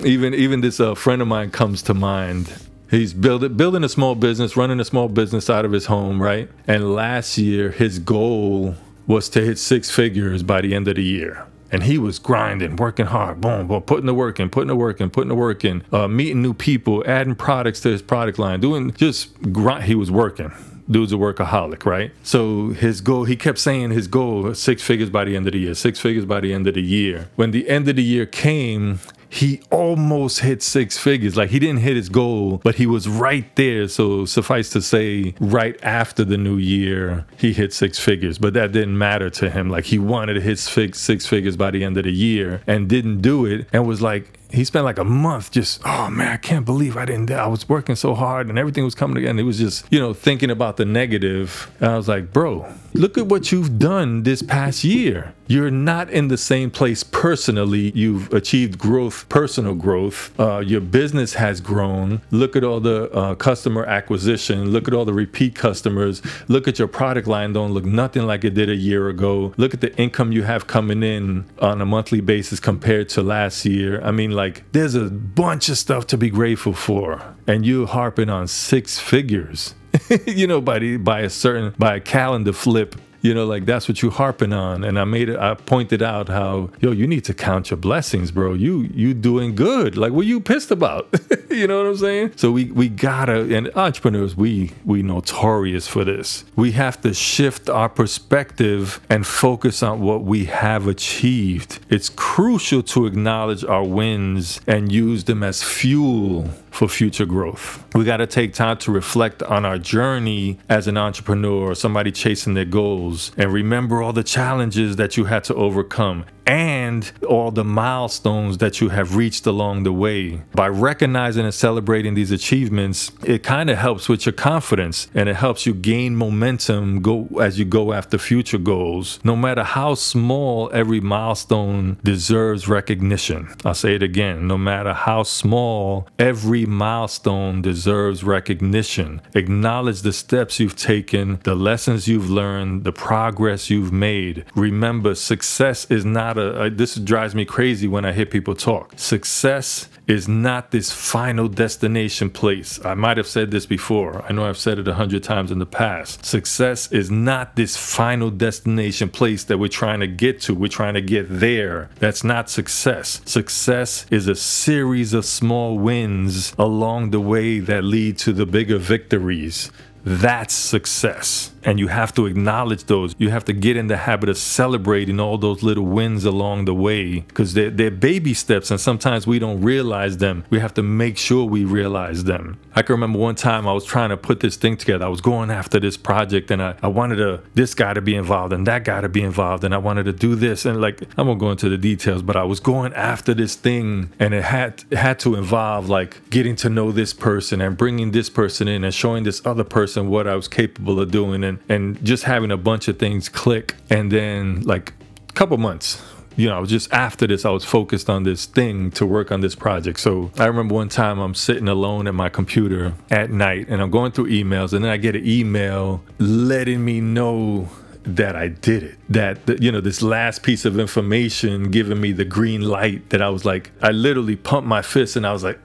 even 0.04 0.34
even 0.34 0.60
this 0.60 0.80
uh, 0.80 0.94
friend 0.94 1.22
of 1.22 1.28
mine 1.28 1.50
comes 1.50 1.82
to 1.82 1.94
mind. 1.94 2.52
He's 2.90 3.12
building 3.12 3.56
building 3.56 3.82
a 3.84 3.88
small 3.88 4.14
business, 4.14 4.56
running 4.56 4.78
a 4.80 4.84
small 4.84 5.08
business 5.08 5.50
out 5.50 5.64
of 5.64 5.72
his 5.72 5.86
home, 5.86 6.22
right? 6.22 6.48
And 6.66 6.94
last 6.94 7.38
year, 7.38 7.70
his 7.70 7.98
goal 7.98 8.76
was 9.06 9.28
to 9.30 9.44
hit 9.44 9.58
six 9.58 9.90
figures 9.90 10.42
by 10.42 10.60
the 10.60 10.74
end 10.74 10.88
of 10.88 10.96
the 10.96 11.02
year. 11.02 11.46
And 11.70 11.82
he 11.82 11.98
was 11.98 12.20
grinding, 12.20 12.76
working 12.76 13.06
hard, 13.06 13.40
boom, 13.40 13.66
boom, 13.66 13.82
putting 13.82 14.06
the 14.06 14.14
work 14.14 14.38
in, 14.38 14.48
putting 14.48 14.68
the 14.68 14.76
work 14.76 15.00
in, 15.00 15.10
putting 15.10 15.28
the 15.28 15.34
work 15.34 15.64
in, 15.64 15.82
uh, 15.90 16.06
meeting 16.06 16.40
new 16.40 16.54
people, 16.54 17.02
adding 17.04 17.34
products 17.34 17.80
to 17.80 17.88
his 17.88 18.00
product 18.00 18.38
line, 18.38 18.60
doing 18.60 18.92
just 18.92 19.52
grind. 19.52 19.84
He 19.84 19.96
was 19.96 20.10
working 20.10 20.52
dude's 20.90 21.12
a 21.12 21.16
workaholic, 21.16 21.84
right? 21.86 22.12
So 22.22 22.70
his 22.70 23.00
goal, 23.00 23.24
he 23.24 23.36
kept 23.36 23.58
saying 23.58 23.90
his 23.90 24.06
goal, 24.06 24.54
six 24.54 24.82
figures 24.82 25.10
by 25.10 25.24
the 25.24 25.36
end 25.36 25.46
of 25.46 25.52
the 25.52 25.60
year, 25.60 25.74
six 25.74 25.98
figures 25.98 26.24
by 26.24 26.40
the 26.40 26.52
end 26.52 26.66
of 26.66 26.74
the 26.74 26.82
year. 26.82 27.28
When 27.36 27.50
the 27.50 27.68
end 27.68 27.88
of 27.88 27.96
the 27.96 28.02
year 28.02 28.26
came, 28.26 29.00
he 29.28 29.60
almost 29.70 30.40
hit 30.40 30.62
six 30.62 30.96
figures. 30.96 31.36
Like 31.36 31.50
he 31.50 31.58
didn't 31.58 31.80
hit 31.80 31.96
his 31.96 32.08
goal, 32.08 32.58
but 32.62 32.76
he 32.76 32.86
was 32.86 33.08
right 33.08 33.44
there. 33.56 33.88
So 33.88 34.26
suffice 34.26 34.70
to 34.70 34.80
say, 34.80 35.34
right 35.40 35.76
after 35.82 36.24
the 36.24 36.38
new 36.38 36.56
year, 36.56 37.26
he 37.36 37.52
hit 37.52 37.72
six 37.72 37.98
figures. 37.98 38.38
But 38.38 38.54
that 38.54 38.70
didn't 38.70 38.96
matter 38.96 39.30
to 39.30 39.50
him. 39.50 39.70
Like 39.70 39.86
he 39.86 39.98
wanted 39.98 40.34
to 40.34 40.40
hit 40.40 40.58
six 40.60 41.26
figures 41.26 41.56
by 41.56 41.72
the 41.72 41.82
end 41.82 41.96
of 41.96 42.04
the 42.04 42.12
year 42.12 42.62
and 42.66 42.88
didn't 42.88 43.22
do 43.22 43.44
it 43.44 43.66
and 43.72 43.88
was 43.88 44.00
like, 44.00 44.38
he 44.54 44.64
spent 44.64 44.84
like 44.84 44.98
a 44.98 45.04
month 45.04 45.50
just, 45.50 45.80
oh 45.84 46.08
man, 46.10 46.28
I 46.28 46.36
can't 46.36 46.64
believe 46.64 46.96
I 46.96 47.04
didn't. 47.04 47.30
I 47.30 47.46
was 47.46 47.68
working 47.68 47.96
so 47.96 48.14
hard 48.14 48.48
and 48.48 48.58
everything 48.58 48.84
was 48.84 48.94
coming. 48.94 49.24
And 49.26 49.38
it 49.38 49.42
was 49.44 49.58
just, 49.58 49.84
you 49.90 49.98
know, 49.98 50.14
thinking 50.14 50.50
about 50.50 50.76
the 50.76 50.84
negative. 50.84 51.70
And 51.80 51.90
I 51.90 51.96
was 51.96 52.08
like, 52.08 52.32
bro, 52.32 52.66
look 52.92 53.18
at 53.18 53.26
what 53.26 53.52
you've 53.52 53.78
done 53.78 54.22
this 54.22 54.42
past 54.42 54.84
year. 54.84 55.34
You're 55.46 55.70
not 55.70 56.10
in 56.10 56.28
the 56.28 56.38
same 56.38 56.70
place 56.70 57.02
personally. 57.02 57.92
You've 57.94 58.32
achieved 58.32 58.78
growth, 58.78 59.28
personal 59.28 59.74
growth. 59.74 60.38
Uh, 60.38 60.60
your 60.60 60.80
business 60.80 61.34
has 61.34 61.60
grown. 61.60 62.22
Look 62.30 62.56
at 62.56 62.64
all 62.64 62.80
the 62.80 63.10
uh, 63.12 63.34
customer 63.34 63.84
acquisition. 63.84 64.70
Look 64.70 64.88
at 64.88 64.94
all 64.94 65.04
the 65.04 65.12
repeat 65.12 65.54
customers. 65.54 66.22
Look 66.48 66.66
at 66.66 66.78
your 66.78 66.88
product 66.88 67.26
line. 67.26 67.52
Don't 67.52 67.72
look 67.72 67.84
nothing 67.84 68.26
like 68.26 68.44
it 68.44 68.54
did 68.54 68.70
a 68.70 68.76
year 68.76 69.08
ago. 69.08 69.52
Look 69.56 69.74
at 69.74 69.80
the 69.80 69.94
income 69.96 70.32
you 70.32 70.44
have 70.44 70.66
coming 70.66 71.02
in 71.02 71.44
on 71.58 71.80
a 71.80 71.86
monthly 71.86 72.20
basis 72.20 72.60
compared 72.60 73.08
to 73.10 73.22
last 73.22 73.64
year. 73.64 74.00
I 74.02 74.10
mean, 74.10 74.30
like, 74.30 74.64
there's 74.72 74.94
a 74.94 75.10
bunch 75.10 75.68
of 75.68 75.76
stuff 75.76 76.06
to 76.08 76.16
be 76.16 76.30
grateful 76.30 76.72
for. 76.72 77.22
And 77.46 77.66
you 77.66 77.86
harping 77.86 78.30
on 78.30 78.48
six 78.48 78.98
figures. 78.98 79.74
you 80.26 80.46
know, 80.46 80.60
by 80.60 80.78
the, 80.78 80.96
by 80.96 81.20
a 81.20 81.30
certain 81.30 81.74
by 81.78 81.96
a 81.96 82.00
calendar 82.00 82.52
flip 82.52 82.96
you 83.24 83.32
know, 83.32 83.46
like 83.46 83.64
that's 83.64 83.88
what 83.88 84.02
you 84.02 84.10
harping 84.10 84.52
on. 84.52 84.84
And 84.84 84.98
I 84.98 85.04
made 85.04 85.30
it, 85.30 85.38
I 85.38 85.54
pointed 85.54 86.02
out 86.02 86.28
how, 86.28 86.68
yo, 86.80 86.90
you 86.90 87.06
need 87.06 87.24
to 87.24 87.32
count 87.32 87.70
your 87.70 87.78
blessings, 87.78 88.30
bro. 88.30 88.52
You 88.52 88.82
you 88.92 89.14
doing 89.14 89.54
good. 89.54 89.96
Like 89.96 90.12
what 90.12 90.26
you 90.26 90.40
pissed 90.40 90.70
about? 90.70 91.08
you 91.50 91.66
know 91.66 91.78
what 91.78 91.86
I'm 91.86 91.96
saying? 91.96 92.32
So 92.36 92.52
we 92.52 92.66
we 92.66 92.90
gotta 92.90 93.56
and 93.56 93.70
entrepreneurs, 93.74 94.36
we 94.36 94.72
we 94.84 95.02
notorious 95.02 95.88
for 95.88 96.04
this. 96.04 96.44
We 96.54 96.72
have 96.72 97.00
to 97.00 97.14
shift 97.14 97.70
our 97.70 97.88
perspective 97.88 99.00
and 99.08 99.26
focus 99.26 99.82
on 99.82 100.00
what 100.02 100.24
we 100.24 100.44
have 100.44 100.86
achieved. 100.86 101.80
It's 101.88 102.10
crucial 102.10 102.82
to 102.82 103.06
acknowledge 103.06 103.64
our 103.64 103.84
wins 103.84 104.60
and 104.66 104.92
use 104.92 105.24
them 105.24 105.42
as 105.42 105.62
fuel 105.62 106.50
for 106.74 106.88
future 106.88 107.24
growth. 107.24 107.84
We 107.94 108.04
got 108.04 108.16
to 108.16 108.26
take 108.26 108.52
time 108.52 108.78
to 108.78 108.90
reflect 108.90 109.44
on 109.44 109.64
our 109.64 109.78
journey 109.78 110.58
as 110.68 110.88
an 110.88 110.96
entrepreneur 110.96 111.70
or 111.70 111.74
somebody 111.76 112.10
chasing 112.10 112.54
their 112.54 112.64
goals 112.64 113.30
and 113.38 113.52
remember 113.52 114.02
all 114.02 114.12
the 114.12 114.24
challenges 114.24 114.96
that 114.96 115.16
you 115.16 115.26
had 115.26 115.44
to 115.44 115.54
overcome 115.54 116.24
and 116.46 117.10
all 117.28 117.50
the 117.50 117.64
milestones 117.64 118.58
that 118.58 118.80
you 118.80 118.90
have 118.90 119.16
reached 119.16 119.46
along 119.46 119.82
the 119.82 119.92
way. 119.92 120.42
By 120.54 120.68
recognizing 120.68 121.44
and 121.44 121.54
celebrating 121.54 122.14
these 122.14 122.30
achievements, 122.30 123.10
it 123.24 123.42
kind 123.42 123.70
of 123.70 123.78
helps 123.78 124.08
with 124.08 124.26
your 124.26 124.32
confidence 124.32 125.08
and 125.14 125.28
it 125.28 125.36
helps 125.36 125.66
you 125.66 125.74
gain 125.74 126.16
momentum 126.16 127.00
go 127.00 127.28
as 127.40 127.58
you 127.58 127.64
go 127.64 127.92
after 127.92 128.18
future 128.18 128.58
goals. 128.58 129.18
No 129.24 129.36
matter 129.36 129.64
how 129.64 129.94
small 129.94 130.70
every 130.72 131.00
milestone 131.00 131.98
deserves 132.04 132.68
recognition. 132.68 133.54
I'll 133.64 133.74
say 133.74 133.94
it 133.94 134.02
again, 134.02 134.46
no 134.46 134.58
matter 134.58 134.92
how 134.92 135.22
small 135.22 136.08
every 136.18 136.66
milestone 136.66 137.62
deserves 137.62 138.24
recognition. 138.24 139.20
Acknowledge 139.34 140.02
the 140.02 140.12
steps 140.12 140.60
you've 140.60 140.76
taken, 140.76 141.40
the 141.44 141.54
lessons 141.54 142.08
you've 142.08 142.30
learned, 142.30 142.84
the 142.84 142.92
progress 142.92 143.70
you've 143.70 143.92
made. 143.92 144.44
Remember, 144.54 145.14
success 145.14 145.86
is 145.90 146.04
not 146.04 146.33
this 146.34 146.96
drives 146.96 147.34
me 147.34 147.44
crazy 147.44 147.88
when 147.88 148.04
I 148.04 148.12
hear 148.12 148.26
people 148.26 148.54
talk. 148.54 148.92
Success 148.96 149.88
is 150.06 150.28
not 150.28 150.70
this 150.70 150.90
final 150.90 151.48
destination 151.48 152.28
place. 152.28 152.78
I 152.84 152.94
might 152.94 153.16
have 153.16 153.26
said 153.26 153.50
this 153.50 153.64
before. 153.64 154.22
I 154.28 154.32
know 154.32 154.46
I've 154.46 154.58
said 154.58 154.78
it 154.78 154.86
a 154.86 154.94
hundred 154.94 155.22
times 155.22 155.50
in 155.50 155.58
the 155.58 155.66
past. 155.66 156.24
Success 156.24 156.92
is 156.92 157.10
not 157.10 157.56
this 157.56 157.76
final 157.76 158.30
destination 158.30 159.08
place 159.08 159.44
that 159.44 159.58
we're 159.58 159.68
trying 159.68 160.00
to 160.00 160.06
get 160.06 160.40
to. 160.42 160.54
We're 160.54 160.68
trying 160.68 160.94
to 160.94 161.00
get 161.00 161.26
there. 161.28 161.88
That's 162.00 162.22
not 162.22 162.50
success. 162.50 163.22
Success 163.24 164.04
is 164.10 164.28
a 164.28 164.34
series 164.34 165.14
of 165.14 165.24
small 165.24 165.78
wins 165.78 166.54
along 166.58 167.10
the 167.10 167.20
way 167.20 167.60
that 167.60 167.84
lead 167.84 168.18
to 168.18 168.32
the 168.32 168.46
bigger 168.46 168.78
victories. 168.78 169.70
That's 170.04 170.52
success. 170.54 171.53
And 171.64 171.80
you 171.80 171.88
have 171.88 172.14
to 172.14 172.26
acknowledge 172.26 172.84
those. 172.84 173.14
You 173.18 173.30
have 173.30 173.44
to 173.46 173.52
get 173.52 173.76
in 173.76 173.86
the 173.86 173.96
habit 173.96 174.28
of 174.28 174.36
celebrating 174.36 175.18
all 175.18 175.38
those 175.38 175.62
little 175.62 175.84
wins 175.84 176.24
along 176.24 176.66
the 176.66 176.74
way 176.74 177.20
because 177.20 177.54
they're, 177.54 177.70
they're 177.70 177.90
baby 177.90 178.34
steps 178.34 178.70
and 178.70 178.78
sometimes 178.78 179.26
we 179.26 179.38
don't 179.38 179.62
realize 179.62 180.18
them. 180.18 180.44
We 180.50 180.60
have 180.60 180.74
to 180.74 180.82
make 180.82 181.16
sure 181.16 181.44
we 181.44 181.64
realize 181.64 182.24
them. 182.24 182.58
I 182.76 182.82
can 182.82 182.94
remember 182.94 183.18
one 183.18 183.36
time 183.36 183.66
I 183.66 183.72
was 183.72 183.84
trying 183.84 184.10
to 184.10 184.16
put 184.16 184.40
this 184.40 184.56
thing 184.56 184.76
together. 184.76 185.06
I 185.06 185.08
was 185.08 185.20
going 185.20 185.50
after 185.50 185.80
this 185.80 185.96
project 185.96 186.50
and 186.50 186.62
I, 186.62 186.74
I 186.82 186.88
wanted 186.88 187.16
to, 187.16 187.40
this 187.54 187.72
guy 187.72 187.94
to 187.94 188.02
be 188.02 188.14
involved 188.14 188.52
and 188.52 188.66
that 188.66 188.84
guy 188.84 189.00
to 189.00 189.08
be 189.08 189.22
involved 189.22 189.64
and 189.64 189.74
I 189.74 189.78
wanted 189.78 190.04
to 190.04 190.12
do 190.12 190.34
this. 190.34 190.66
And 190.66 190.80
like, 190.80 191.02
I 191.16 191.22
won't 191.22 191.40
go 191.40 191.50
into 191.50 191.68
the 191.68 191.78
details, 191.78 192.22
but 192.22 192.36
I 192.36 192.44
was 192.44 192.60
going 192.60 192.92
after 192.92 193.32
this 193.32 193.54
thing 193.54 194.12
and 194.18 194.34
it 194.34 194.44
had, 194.44 194.84
it 194.90 194.98
had 194.98 195.18
to 195.20 195.36
involve 195.36 195.88
like 195.88 196.28
getting 196.30 196.56
to 196.56 196.68
know 196.68 196.92
this 196.92 197.14
person 197.14 197.60
and 197.60 197.76
bringing 197.76 198.10
this 198.10 198.28
person 198.28 198.68
in 198.68 198.84
and 198.84 198.92
showing 198.92 199.24
this 199.24 199.44
other 199.46 199.64
person 199.64 200.08
what 200.08 200.26
I 200.26 200.34
was 200.34 200.48
capable 200.48 201.00
of 201.00 201.10
doing 201.10 201.44
and 201.44 201.53
and 201.68 202.02
just 202.04 202.24
having 202.24 202.50
a 202.50 202.56
bunch 202.56 202.88
of 202.88 202.98
things 202.98 203.28
click 203.28 203.74
and 203.90 204.10
then 204.10 204.62
like 204.62 204.92
a 205.28 205.32
couple 205.32 205.56
months 205.56 206.02
you 206.36 206.48
know, 206.48 206.66
just 206.66 206.92
after 206.92 207.26
this, 207.26 207.44
I 207.44 207.50
was 207.50 207.64
focused 207.64 208.10
on 208.10 208.24
this 208.24 208.46
thing 208.46 208.90
to 208.92 209.06
work 209.06 209.30
on 209.30 209.40
this 209.40 209.54
project. 209.54 210.00
So 210.00 210.32
I 210.38 210.46
remember 210.46 210.74
one 210.74 210.88
time 210.88 211.18
I'm 211.18 211.34
sitting 211.34 211.68
alone 211.68 212.06
at 212.06 212.14
my 212.14 212.28
computer 212.28 212.94
at 213.10 213.30
night 213.30 213.68
and 213.68 213.80
I'm 213.80 213.90
going 213.90 214.12
through 214.12 214.30
emails, 214.30 214.72
and 214.72 214.84
then 214.84 214.90
I 214.90 214.96
get 214.96 215.14
an 215.14 215.26
email 215.26 216.02
letting 216.18 216.84
me 216.84 217.00
know 217.00 217.68
that 218.02 218.36
I 218.36 218.48
did 218.48 218.82
it. 218.82 218.98
That, 219.08 219.62
you 219.62 219.72
know, 219.72 219.80
this 219.80 220.02
last 220.02 220.42
piece 220.42 220.64
of 220.64 220.78
information 220.78 221.70
giving 221.70 222.00
me 222.00 222.12
the 222.12 222.24
green 222.24 222.62
light 222.62 223.10
that 223.10 223.22
I 223.22 223.30
was 223.30 223.44
like, 223.44 223.70
I 223.80 223.92
literally 223.92 224.36
pumped 224.36 224.68
my 224.68 224.82
fist 224.82 225.16
and 225.16 225.26
I 225.26 225.32
was 225.32 225.44
like, 225.44 225.58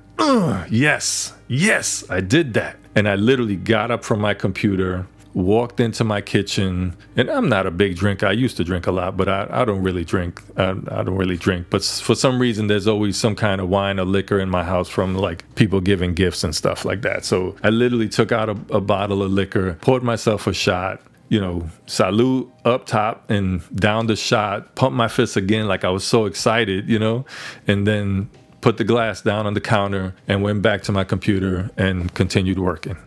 yes, 0.69 1.33
yes, 1.47 2.03
I 2.09 2.21
did 2.21 2.53
that. 2.53 2.77
And 2.95 3.07
I 3.09 3.15
literally 3.15 3.55
got 3.55 3.91
up 3.91 4.03
from 4.03 4.19
my 4.19 4.33
computer, 4.33 5.07
walked 5.33 5.79
into 5.79 6.03
my 6.03 6.21
kitchen, 6.21 6.95
and 7.15 7.29
I'm 7.29 7.49
not 7.49 7.65
a 7.65 7.71
big 7.71 7.95
drinker. 7.95 8.25
I 8.25 8.31
used 8.31 8.57
to 8.57 8.63
drink 8.63 8.87
a 8.87 8.91
lot, 8.91 9.15
but 9.15 9.29
I, 9.29 9.47
I 9.49 9.65
don't 9.65 9.83
really 9.83 10.03
drink. 10.03 10.41
I, 10.57 10.71
I 10.89 11.03
don't 11.03 11.17
really 11.17 11.37
drink. 11.37 11.67
But 11.69 11.83
for 11.83 12.15
some 12.15 12.39
reason, 12.39 12.67
there's 12.67 12.87
always 12.87 13.17
some 13.17 13.35
kind 13.35 13.61
of 13.61 13.69
wine 13.69 13.99
or 13.99 14.05
liquor 14.05 14.39
in 14.39 14.49
my 14.49 14.63
house 14.63 14.89
from 14.89 15.15
like 15.15 15.43
people 15.55 15.81
giving 15.81 16.13
gifts 16.13 16.43
and 16.43 16.55
stuff 16.55 16.85
like 16.85 17.01
that. 17.03 17.25
So 17.25 17.55
I 17.63 17.69
literally 17.69 18.09
took 18.09 18.31
out 18.31 18.49
a, 18.49 18.57
a 18.71 18.81
bottle 18.81 19.21
of 19.21 19.31
liquor, 19.31 19.75
poured 19.81 20.03
myself 20.03 20.47
a 20.47 20.53
shot, 20.53 21.01
you 21.29 21.39
know, 21.39 21.69
salute 21.85 22.51
up 22.65 22.85
top 22.85 23.29
and 23.29 23.61
down 23.75 24.07
the 24.07 24.15
shot, 24.15 24.75
pump 24.75 24.95
my 24.95 25.07
fist 25.07 25.37
again 25.37 25.67
like 25.67 25.83
I 25.83 25.89
was 25.89 26.03
so 26.03 26.25
excited, 26.25 26.89
you 26.89 26.99
know, 26.99 27.25
and 27.67 27.85
then 27.85 28.29
put 28.61 28.77
the 28.77 28.83
glass 28.83 29.21
down 29.21 29.45
on 29.45 29.53
the 29.53 29.61
counter 29.61 30.15
and 30.27 30.41
went 30.41 30.61
back 30.61 30.81
to 30.83 30.91
my 30.91 31.03
computer 31.03 31.69
and 31.77 32.13
continued 32.13 32.59
working. 32.59 32.97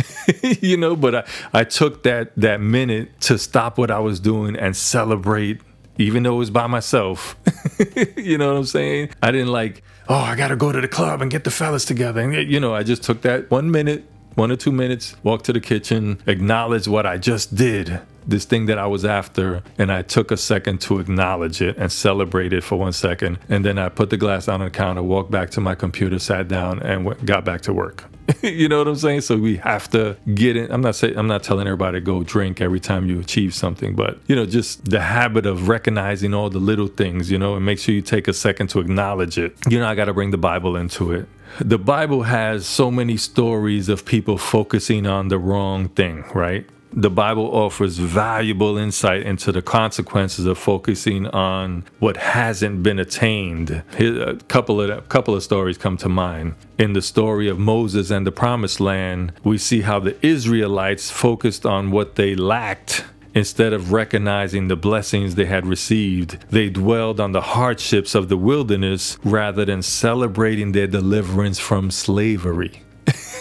you 0.42 0.76
know, 0.76 0.96
but 0.96 1.14
I, 1.14 1.24
I 1.52 1.64
took 1.64 2.02
that 2.04 2.32
that 2.36 2.60
minute 2.60 3.20
to 3.22 3.38
stop 3.38 3.78
what 3.78 3.90
I 3.90 3.98
was 3.98 4.20
doing 4.20 4.56
and 4.56 4.76
celebrate 4.76 5.60
even 5.98 6.22
though 6.22 6.34
it 6.34 6.38
was 6.38 6.50
by 6.50 6.66
myself. 6.66 7.36
you 8.16 8.38
know 8.38 8.48
what 8.48 8.58
I'm 8.58 8.64
saying? 8.64 9.10
I 9.22 9.30
didn't 9.30 9.52
like, 9.52 9.82
oh, 10.08 10.14
I 10.14 10.36
got 10.36 10.48
to 10.48 10.56
go 10.56 10.72
to 10.72 10.80
the 10.80 10.88
club 10.88 11.22
and 11.22 11.30
get 11.30 11.44
the 11.44 11.50
fellas 11.50 11.84
together. 11.84 12.20
And, 12.20 12.50
you 12.50 12.60
know, 12.60 12.74
I 12.74 12.82
just 12.82 13.02
took 13.02 13.22
that 13.22 13.50
one 13.50 13.70
minute, 13.70 14.04
one 14.34 14.50
or 14.50 14.56
two 14.56 14.72
minutes, 14.72 15.14
walked 15.22 15.44
to 15.46 15.52
the 15.52 15.60
kitchen, 15.60 16.22
acknowledged 16.26 16.86
what 16.86 17.06
I 17.06 17.18
just 17.18 17.54
did, 17.54 18.00
this 18.26 18.44
thing 18.44 18.66
that 18.66 18.78
I 18.78 18.86
was 18.86 19.04
after, 19.04 19.62
and 19.78 19.92
I 19.92 20.02
took 20.02 20.30
a 20.30 20.36
second 20.36 20.80
to 20.82 20.98
acknowledge 20.98 21.60
it 21.60 21.76
and 21.76 21.90
celebrate 21.90 22.52
it 22.52 22.64
for 22.64 22.76
one 22.76 22.92
second. 22.92 23.38
And 23.48 23.64
then 23.64 23.78
I 23.78 23.88
put 23.88 24.10
the 24.10 24.16
glass 24.16 24.46
down 24.46 24.60
on 24.60 24.66
the 24.66 24.70
counter, 24.70 25.02
walked 25.02 25.30
back 25.30 25.50
to 25.50 25.60
my 25.60 25.74
computer, 25.74 26.18
sat 26.18 26.48
down, 26.48 26.80
and 26.82 27.04
went, 27.04 27.24
got 27.24 27.44
back 27.44 27.62
to 27.62 27.72
work. 27.72 28.04
you 28.42 28.68
know 28.68 28.78
what 28.78 28.88
I'm 28.88 28.96
saying? 28.96 29.22
So 29.22 29.36
we 29.36 29.56
have 29.58 29.90
to 29.90 30.16
get 30.34 30.56
in. 30.56 30.70
I'm 30.70 30.80
not 30.80 30.94
saying 30.96 31.16
I'm 31.16 31.26
not 31.26 31.42
telling 31.42 31.66
everybody 31.66 31.98
to 31.98 32.04
go 32.04 32.22
drink 32.22 32.60
every 32.60 32.80
time 32.80 33.06
you 33.06 33.20
achieve 33.20 33.54
something, 33.54 33.94
but 33.94 34.18
you 34.26 34.36
know, 34.36 34.46
just 34.46 34.84
the 34.84 35.00
habit 35.00 35.46
of 35.46 35.68
recognizing 35.68 36.34
all 36.34 36.50
the 36.50 36.58
little 36.58 36.88
things, 36.88 37.30
you 37.30 37.38
know, 37.38 37.56
and 37.56 37.64
make 37.64 37.78
sure 37.78 37.94
you 37.94 38.02
take 38.02 38.28
a 38.28 38.32
second 38.32 38.68
to 38.68 38.80
acknowledge 38.80 39.38
it. 39.38 39.56
You 39.68 39.78
know, 39.78 39.86
I 39.86 39.94
got 39.94 40.06
to 40.06 40.14
bring 40.14 40.30
the 40.30 40.38
Bible 40.38 40.76
into 40.76 41.12
it. 41.12 41.26
The 41.60 41.78
Bible 41.78 42.22
has 42.22 42.66
so 42.66 42.90
many 42.90 43.16
stories 43.16 43.88
of 43.88 44.04
people 44.04 44.38
focusing 44.38 45.06
on 45.06 45.28
the 45.28 45.38
wrong 45.38 45.88
thing, 45.88 46.24
right? 46.34 46.66
The 46.92 47.10
Bible 47.10 47.54
offers 47.54 47.98
valuable 47.98 48.76
insight 48.76 49.22
into 49.22 49.52
the 49.52 49.62
consequences 49.62 50.46
of 50.46 50.58
focusing 50.58 51.26
on 51.28 51.84
what 51.98 52.16
hasn't 52.16 52.82
been 52.82 52.98
attained. 52.98 53.82
A 53.98 54.36
couple 54.48 54.80
of 54.80 54.90
a 54.90 55.02
couple 55.02 55.34
of 55.34 55.42
stories 55.42 55.78
come 55.78 55.96
to 55.98 56.08
mind. 56.08 56.54
In 56.78 56.92
the 56.92 57.02
story 57.02 57.48
of 57.48 57.58
Moses 57.58 58.10
and 58.10 58.26
the 58.26 58.32
Promised 58.32 58.80
Land, 58.80 59.32
we 59.44 59.58
see 59.58 59.82
how 59.82 59.98
the 59.98 60.16
Israelites 60.26 61.10
focused 61.10 61.64
on 61.64 61.90
what 61.90 62.16
they 62.16 62.34
lacked 62.34 63.04
Instead 63.34 63.72
of 63.72 63.92
recognizing 63.92 64.68
the 64.68 64.76
blessings 64.76 65.34
they 65.34 65.46
had 65.46 65.66
received, 65.66 66.38
they 66.50 66.68
dwelled 66.68 67.18
on 67.18 67.32
the 67.32 67.40
hardships 67.40 68.14
of 68.14 68.28
the 68.28 68.36
wilderness 68.36 69.16
rather 69.24 69.64
than 69.64 69.80
celebrating 69.80 70.72
their 70.72 70.86
deliverance 70.86 71.58
from 71.58 71.90
slavery. 71.90 72.82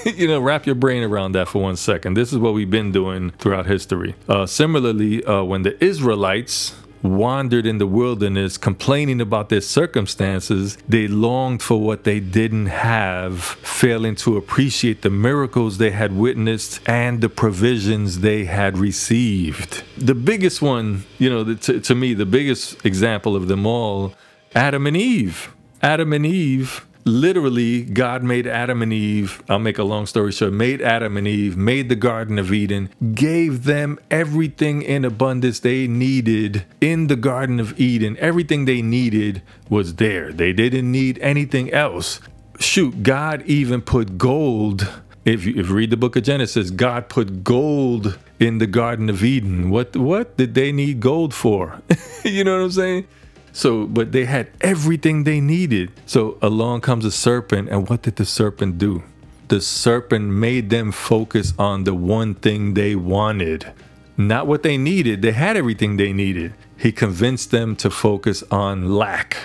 you 0.16 0.28
know, 0.28 0.40
wrap 0.40 0.66
your 0.66 0.76
brain 0.76 1.04
around 1.04 1.34
that 1.34 1.48
for 1.48 1.62
one 1.62 1.76
second. 1.76 2.16
This 2.16 2.32
is 2.32 2.40
what 2.40 2.54
we've 2.54 2.70
been 2.70 2.92
doing 2.92 3.32
throughout 3.32 3.66
history. 3.66 4.16
Uh, 4.28 4.46
similarly, 4.46 5.24
uh, 5.26 5.44
when 5.44 5.64
the 5.64 5.84
Israelites 5.84 6.76
wandered 7.04 7.66
in 7.66 7.80
the 7.80 7.88
wilderness 7.88 8.58
complaining 8.58 9.20
about 9.20 9.50
their 9.50 9.62
circumstances, 9.62 10.78
they 10.88 11.08
longed 11.08 11.62
for 11.62 11.80
what 11.82 12.04
they 12.04 12.20
didn't 12.20 12.68
have, 12.68 13.44
failing 13.44 14.16
to 14.16 14.38
appreciate 14.38 15.02
the 15.02 15.10
miracles 15.10 15.78
they 15.78 15.90
had 15.92 16.16
witnessed 16.16 16.80
and 16.88 17.22
the 17.22 17.30
provisions 17.30 18.20
they 18.20 18.46
had 18.46 18.78
received. 18.78 19.84
The 19.98 20.16
biggest 20.16 20.62
one, 20.62 21.04
you 21.18 21.30
know, 21.30 21.56
to, 21.56 21.80
to 21.80 21.96
me, 21.96 22.14
the 22.14 22.26
biggest 22.26 22.86
example 22.86 23.36
of 23.36 23.48
them 23.48 23.66
all, 23.66 24.14
Adam 24.54 24.86
and 24.86 24.96
Eve. 24.96 25.54
Adam 25.82 26.14
and 26.14 26.26
Eve 26.26 26.86
literally 27.06 27.84
God 27.84 28.24
made 28.24 28.48
Adam 28.48 28.82
and 28.82 28.94
Eve, 28.94 29.42
I'll 29.50 29.60
make 29.60 29.78
a 29.78 29.84
long 29.84 30.06
story 30.06 30.32
short, 30.32 30.54
made 30.54 30.82
Adam 30.82 31.18
and 31.18 31.28
Eve, 31.28 31.58
made 31.58 31.90
the 31.90 31.96
Garden 31.96 32.40
of 32.40 32.54
Eden, 32.54 32.90
gave 33.14 33.64
them 33.64 34.00
everything 34.10 34.82
in 34.82 35.06
abundance 35.06 35.60
they 35.60 35.88
needed 35.88 36.66
in 36.80 37.08
the 37.08 37.16
Garden 37.16 37.60
of 37.60 37.80
Eden. 37.80 38.18
Everything 38.20 38.66
they 38.66 38.82
needed 38.82 39.42
was 39.70 39.96
there. 39.96 40.32
They 40.32 40.54
didn't 40.54 40.92
need 40.92 41.20
anything 41.20 41.72
else. 41.72 42.20
Shoot, 42.60 43.04
God 43.04 43.44
even 43.46 43.82
put 43.82 44.18
gold. 44.18 44.88
If 45.24 45.46
you, 45.46 45.54
if 45.60 45.70
read 45.70 45.92
the 45.92 45.98
book 45.98 46.16
of 46.16 46.24
Genesis, 46.24 46.72
God 46.72 47.08
put 47.10 47.44
gold 47.44 48.18
in 48.40 48.58
the 48.58 48.68
Garden 48.68 49.10
of 49.10 49.24
Eden. 49.24 49.70
What 49.70 49.96
what 49.96 50.36
did 50.36 50.56
they 50.56 50.72
need 50.72 51.00
gold 51.00 51.34
for? 51.34 51.82
you 52.24 52.44
know 52.44 52.58
what 52.58 52.66
I'm 52.66 52.72
saying? 52.72 53.08
So, 53.54 53.86
but 53.86 54.12
they 54.12 54.26
had 54.26 54.50
everything 54.62 55.24
they 55.24 55.42
needed. 55.42 55.92
So 56.06 56.38
along 56.42 56.82
comes 56.82 57.06
a 57.06 57.12
serpent, 57.12 57.70
and 57.70 57.90
what 57.90 58.04
did 58.04 58.16
the 58.16 58.26
serpent 58.26 58.78
do? 58.78 59.04
The 59.50 59.60
serpent 59.60 60.30
made 60.30 60.70
them 60.70 60.92
focus 60.92 61.54
on 61.60 61.84
the 61.84 61.94
one 61.94 62.36
thing 62.36 62.74
they 62.74 62.96
wanted, 62.96 63.74
not 64.16 64.48
what 64.48 64.64
they 64.64 64.78
needed. 64.78 65.22
They 65.22 65.34
had 65.34 65.58
everything 65.58 65.98
they 65.98 66.14
needed. 66.14 66.54
He 66.78 66.92
convinced 66.92 67.52
them 67.52 67.76
to 67.78 67.90
focus 67.90 68.44
on 68.50 68.96
lack, 68.96 69.36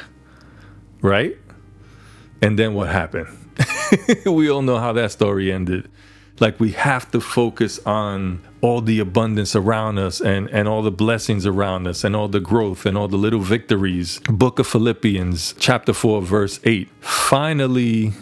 right? 1.02 1.36
And 2.40 2.58
then 2.58 2.74
what 2.74 2.88
happened? 2.88 3.28
we 4.26 4.48
all 4.48 4.62
know 4.62 4.78
how 4.78 4.92
that 4.92 5.10
story 5.10 5.50
ended. 5.50 5.90
Like 6.38 6.60
we 6.60 6.72
have 6.72 7.10
to 7.10 7.20
focus 7.20 7.80
on 7.84 8.45
all 8.60 8.80
the 8.80 8.98
abundance 8.98 9.54
around 9.54 9.98
us 9.98 10.20
and, 10.20 10.48
and 10.50 10.68
all 10.68 10.82
the 10.82 10.90
blessings 10.90 11.46
around 11.46 11.86
us 11.86 12.04
and 12.04 12.16
all 12.16 12.28
the 12.28 12.40
growth 12.40 12.86
and 12.86 12.96
all 12.96 13.08
the 13.08 13.16
little 13.16 13.40
victories. 13.40 14.20
Book 14.28 14.58
of 14.58 14.66
Philippians, 14.66 15.54
chapter 15.58 15.92
4, 15.92 16.22
verse 16.22 16.60
8. 16.64 16.88
Finally, 17.00 18.12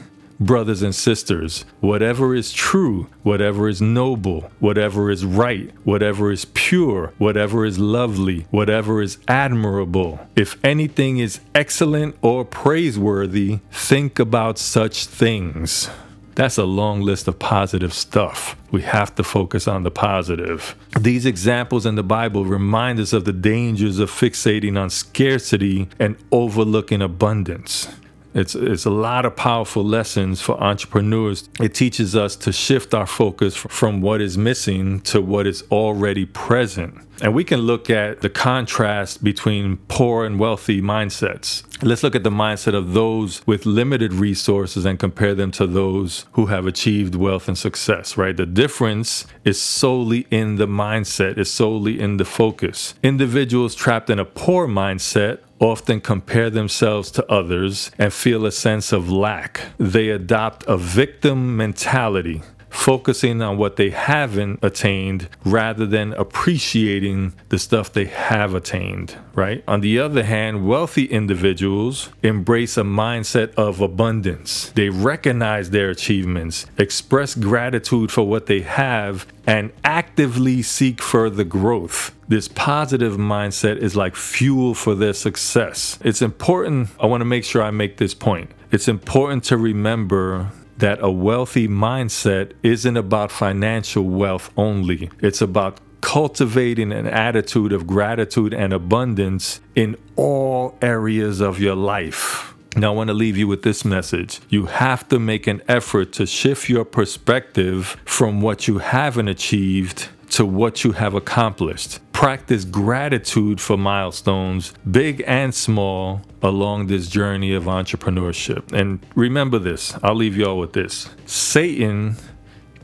brothers 0.41 0.83
and 0.83 0.95
sisters, 0.95 1.64
whatever 1.81 2.35
is 2.35 2.53
true, 2.53 3.09
whatever 3.23 3.69
is 3.69 3.81
noble, 3.81 4.50
whatever 4.59 5.11
is 5.11 5.25
right, 5.25 5.71
whatever 5.85 6.31
is 6.31 6.45
pure, 6.47 7.12
whatever 7.19 7.64
is 7.64 7.79
lovely, 7.79 8.47
whatever 8.50 9.00
is 9.00 9.19
admirable, 9.29 10.21
if 10.37 10.62
anything 10.64 11.19
is 11.19 11.41
excellent 11.55 12.17
or 12.23 12.45
praiseworthy, 12.45 13.61
think 13.71 14.19
about 14.19 14.59
such 14.59 15.07
things. 15.07 15.88
That's 16.35 16.59
a 16.59 16.64
long 16.64 17.00
list 17.00 17.29
of 17.29 17.38
positive 17.38 17.93
stuff. 17.93 18.57
We 18.71 18.83
have 18.83 19.14
to 19.17 19.25
focus 19.25 19.69
on 19.69 19.85
the 19.85 19.91
positive. 19.91 20.75
These 20.99 21.26
examples 21.26 21.87
in 21.87 21.95
the 21.95 22.03
Bible 22.03 22.45
remind 22.45 22.99
us 22.99 23.12
of 23.12 23.25
the 23.25 23.33
dangers 23.33 23.99
of 23.99 24.11
fixating 24.11 24.79
on 24.81 24.91
scarcity 24.91 25.88
and 25.99 26.17
overlooking 26.33 27.03
abundance. 27.03 27.88
It's, 28.35 28.57
it's 28.57 28.85
a 28.85 28.91
lot 28.91 29.25
of 29.25 29.37
powerful 29.37 29.85
lessons 29.85 30.41
for 30.41 30.61
entrepreneurs. 30.61 31.49
It 31.61 31.73
teaches 31.73 32.17
us 32.17 32.35
to 32.37 32.53
shift 32.53 32.93
our 32.93 33.07
focus 33.07 33.55
from 33.55 34.00
what 34.00 34.21
is 34.21 34.37
missing 34.37 35.00
to 35.03 35.23
what 35.23 35.47
is 35.47 35.62
already 35.71 36.26
present. 36.26 36.99
And 37.21 37.35
we 37.35 37.44
can 37.44 37.61
look 37.61 37.90
at 37.90 38.21
the 38.21 38.28
contrast 38.28 39.23
between 39.23 39.76
poor 39.88 40.25
and 40.25 40.38
wealthy 40.38 40.83
mindsets. 40.83 41.62
Let's 41.83 42.02
look 42.02 42.14
at 42.14 42.25
the 42.25 42.30
mindset 42.30 42.75
of 42.75 42.92
those 42.92 43.47
with 43.47 43.66
limited 43.66 44.12
resources 44.12 44.85
and 44.85 44.99
compare 44.99 45.35
them 45.35 45.50
to 45.52 45.66
those 45.66 46.26
who 46.33 46.47
have 46.47 46.66
achieved 46.66 47.14
wealth 47.14 47.49
and 47.49 47.56
success, 47.56 48.16
right? 48.16 48.37
The 48.37 48.47
difference 48.47 49.26
is 49.44 49.61
solely 49.61 50.26
in 50.30 50.56
the 50.56 50.66
mindset, 50.66 51.38
is 51.38 51.50
solely 51.50 52.00
in 52.00 52.16
the 52.16 52.25
focus. 52.25 52.94
Individuals 53.02 53.74
trapped 53.74 54.11
in 54.11 54.18
a 54.18 54.24
poor 54.24 54.66
mindset 54.66 55.40
often 55.61 56.00
compare 56.00 56.50
themselves 56.50 57.11
to 57.12 57.33
others 57.33 57.90
and 57.98 58.12
feel 58.12 58.44
a 58.44 58.53
sense 58.53 58.92
of 58.92 59.11
lack. 59.11 59.61
They 59.79 60.11
adopt 60.11 60.64
a 60.66 60.77
victim 60.77 61.57
mentality 61.57 62.42
focusing 62.74 63.40
on 63.40 63.56
what 63.56 63.76
they 63.76 63.90
haven't 63.90 64.58
attained 64.62 65.28
rather 65.44 65.87
than 65.87 66.12
appreciating 66.14 67.32
the 67.48 67.58
stuff 67.58 67.92
they 67.92 68.04
have 68.06 68.52
attained, 68.54 69.16
right? 69.34 69.62
On 69.66 69.80
the 69.80 69.98
other 69.98 70.24
hand, 70.24 70.66
wealthy 70.66 71.04
individuals 71.06 72.10
embrace 72.22 72.76
a 72.76 72.82
mindset 72.82 73.54
of 73.54 73.80
abundance. 73.80 74.70
They 74.70 74.88
recognize 74.88 75.70
their 75.70 75.88
achievements, 75.88 76.66
express 76.76 77.34
gratitude 77.34 78.10
for 78.10 78.26
what 78.26 78.46
they 78.46 78.62
have, 78.62 79.26
and 79.46 79.72
actively 79.84 80.60
seek 80.62 81.00
further 81.00 81.44
growth. 81.44 82.14
This 82.28 82.48
positive 82.48 83.14
mindset 83.14 83.76
is 83.76 83.94
like 83.94 84.16
fuel 84.16 84.74
for 84.74 84.94
their 84.94 85.12
success. 85.12 85.98
It's 86.02 86.22
important, 86.22 86.88
I 86.98 87.06
want 87.06 87.20
to 87.20 87.26
make 87.26 87.44
sure 87.44 87.62
I 87.62 87.70
make 87.70 87.98
this 87.98 88.14
point. 88.14 88.50
It's 88.72 88.88
important 88.88 89.44
to 89.44 89.56
remember 89.56 90.50
that 90.78 90.98
a 91.02 91.10
wealthy 91.10 91.68
mindset 91.68 92.52
isn't 92.62 92.96
about 92.96 93.30
financial 93.30 94.04
wealth 94.04 94.50
only, 94.56 95.10
it's 95.20 95.40
about 95.40 95.80
cultivating 96.00 96.92
an 96.92 97.06
attitude 97.06 97.72
of 97.72 97.87
gratitude 97.87 98.52
and 98.52 98.72
abundance 98.72 99.60
in 99.74 99.96
all 100.16 100.76
areas 100.82 101.40
of 101.40 101.58
your 101.58 101.74
life. 101.74 102.54
Now, 102.76 102.92
I 102.92 102.96
want 102.96 103.08
to 103.08 103.14
leave 103.14 103.37
you 103.37 103.46
with 103.46 103.62
this 103.62 103.84
message. 103.84 104.40
You 104.48 104.66
have 104.66 105.08
to 105.08 105.18
make 105.18 105.46
an 105.46 105.62
effort 105.68 106.12
to 106.14 106.26
shift 106.26 106.68
your 106.68 106.84
perspective 106.84 107.96
from 108.04 108.40
what 108.40 108.66
you 108.68 108.78
haven't 108.78 109.28
achieved 109.28 110.08
to 110.30 110.44
what 110.44 110.82
you 110.82 110.92
have 110.92 111.14
accomplished. 111.14 112.00
Practice 112.14 112.64
gratitude 112.64 113.61
for 113.61 113.77
milestones, 113.77 114.72
big 114.88 115.22
and 115.27 115.53
small, 115.53 116.22
along 116.42 116.87
this 116.87 117.09
journey 117.09 117.53
of 117.53 117.64
entrepreneurship. 117.64 118.72
And 118.72 119.05
remember 119.16 119.59
this 119.59 119.98
I'll 120.03 120.14
leave 120.14 120.37
you 120.37 120.46
all 120.46 120.59
with 120.59 120.74
this 120.74 121.11
Satan 121.27 122.16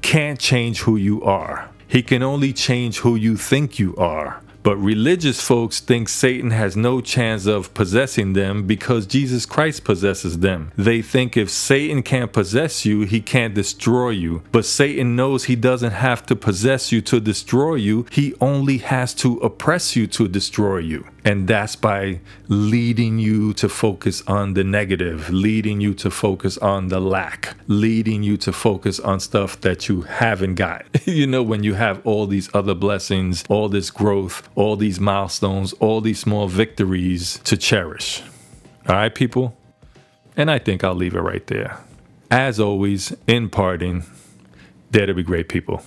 can't 0.02 0.38
change 0.40 0.80
who 0.80 0.96
you 0.96 1.22
are, 1.22 1.70
he 1.86 2.02
can 2.02 2.24
only 2.24 2.52
change 2.52 2.98
who 2.98 3.14
you 3.14 3.36
think 3.36 3.78
you 3.78 3.94
are. 3.96 4.42
But 4.62 4.76
religious 4.76 5.40
folks 5.40 5.80
think 5.80 6.08
Satan 6.08 6.50
has 6.50 6.76
no 6.76 7.00
chance 7.00 7.46
of 7.46 7.72
possessing 7.72 8.34
them 8.34 8.66
because 8.66 9.06
Jesus 9.06 9.46
Christ 9.46 9.84
possesses 9.84 10.40
them. 10.40 10.72
They 10.76 11.00
think 11.00 11.36
if 11.36 11.48
Satan 11.50 12.02
can't 12.02 12.32
possess 12.32 12.84
you, 12.84 13.02
he 13.02 13.20
can't 13.20 13.54
destroy 13.54 14.10
you. 14.10 14.42
But 14.52 14.66
Satan 14.66 15.16
knows 15.16 15.44
he 15.44 15.56
doesn't 15.56 15.92
have 15.92 16.26
to 16.26 16.36
possess 16.36 16.92
you 16.92 17.00
to 17.02 17.20
destroy 17.20 17.76
you, 17.76 18.06
he 18.10 18.34
only 18.40 18.78
has 18.78 19.14
to 19.14 19.38
oppress 19.38 19.96
you 19.96 20.06
to 20.08 20.28
destroy 20.28 20.78
you. 20.78 21.06
And 21.24 21.48
that's 21.48 21.76
by 21.76 22.20
leading 22.48 23.18
you 23.18 23.52
to 23.54 23.68
focus 23.68 24.22
on 24.26 24.54
the 24.54 24.64
negative, 24.64 25.30
leading 25.30 25.80
you 25.80 25.94
to 25.94 26.10
focus 26.10 26.56
on 26.58 26.88
the 26.88 27.00
lack, 27.00 27.54
leading 27.66 28.22
you 28.22 28.36
to 28.38 28.52
focus 28.52 28.98
on 29.00 29.20
stuff 29.20 29.60
that 29.60 29.88
you 29.88 30.02
haven't 30.02 30.54
got. 30.54 30.86
you 31.06 31.26
know, 31.26 31.42
when 31.42 31.62
you 31.62 31.74
have 31.74 32.04
all 32.06 32.26
these 32.26 32.48
other 32.54 32.74
blessings, 32.74 33.44
all 33.48 33.68
this 33.68 33.90
growth, 33.90 34.48
all 34.54 34.76
these 34.76 34.98
milestones, 34.98 35.72
all 35.74 36.00
these 36.00 36.18
small 36.18 36.48
victories 36.48 37.38
to 37.44 37.56
cherish. 37.56 38.22
All 38.88 38.96
right, 38.96 39.14
people? 39.14 39.56
And 40.36 40.50
I 40.50 40.58
think 40.58 40.82
I'll 40.82 40.94
leave 40.94 41.14
it 41.14 41.20
right 41.20 41.46
there. 41.46 41.78
As 42.30 42.58
always, 42.58 43.14
in 43.26 43.50
parting, 43.50 44.04
dare 44.90 45.06
to 45.06 45.14
be 45.14 45.22
great 45.22 45.48
people. 45.48 45.82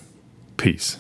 Peace. 0.58 1.00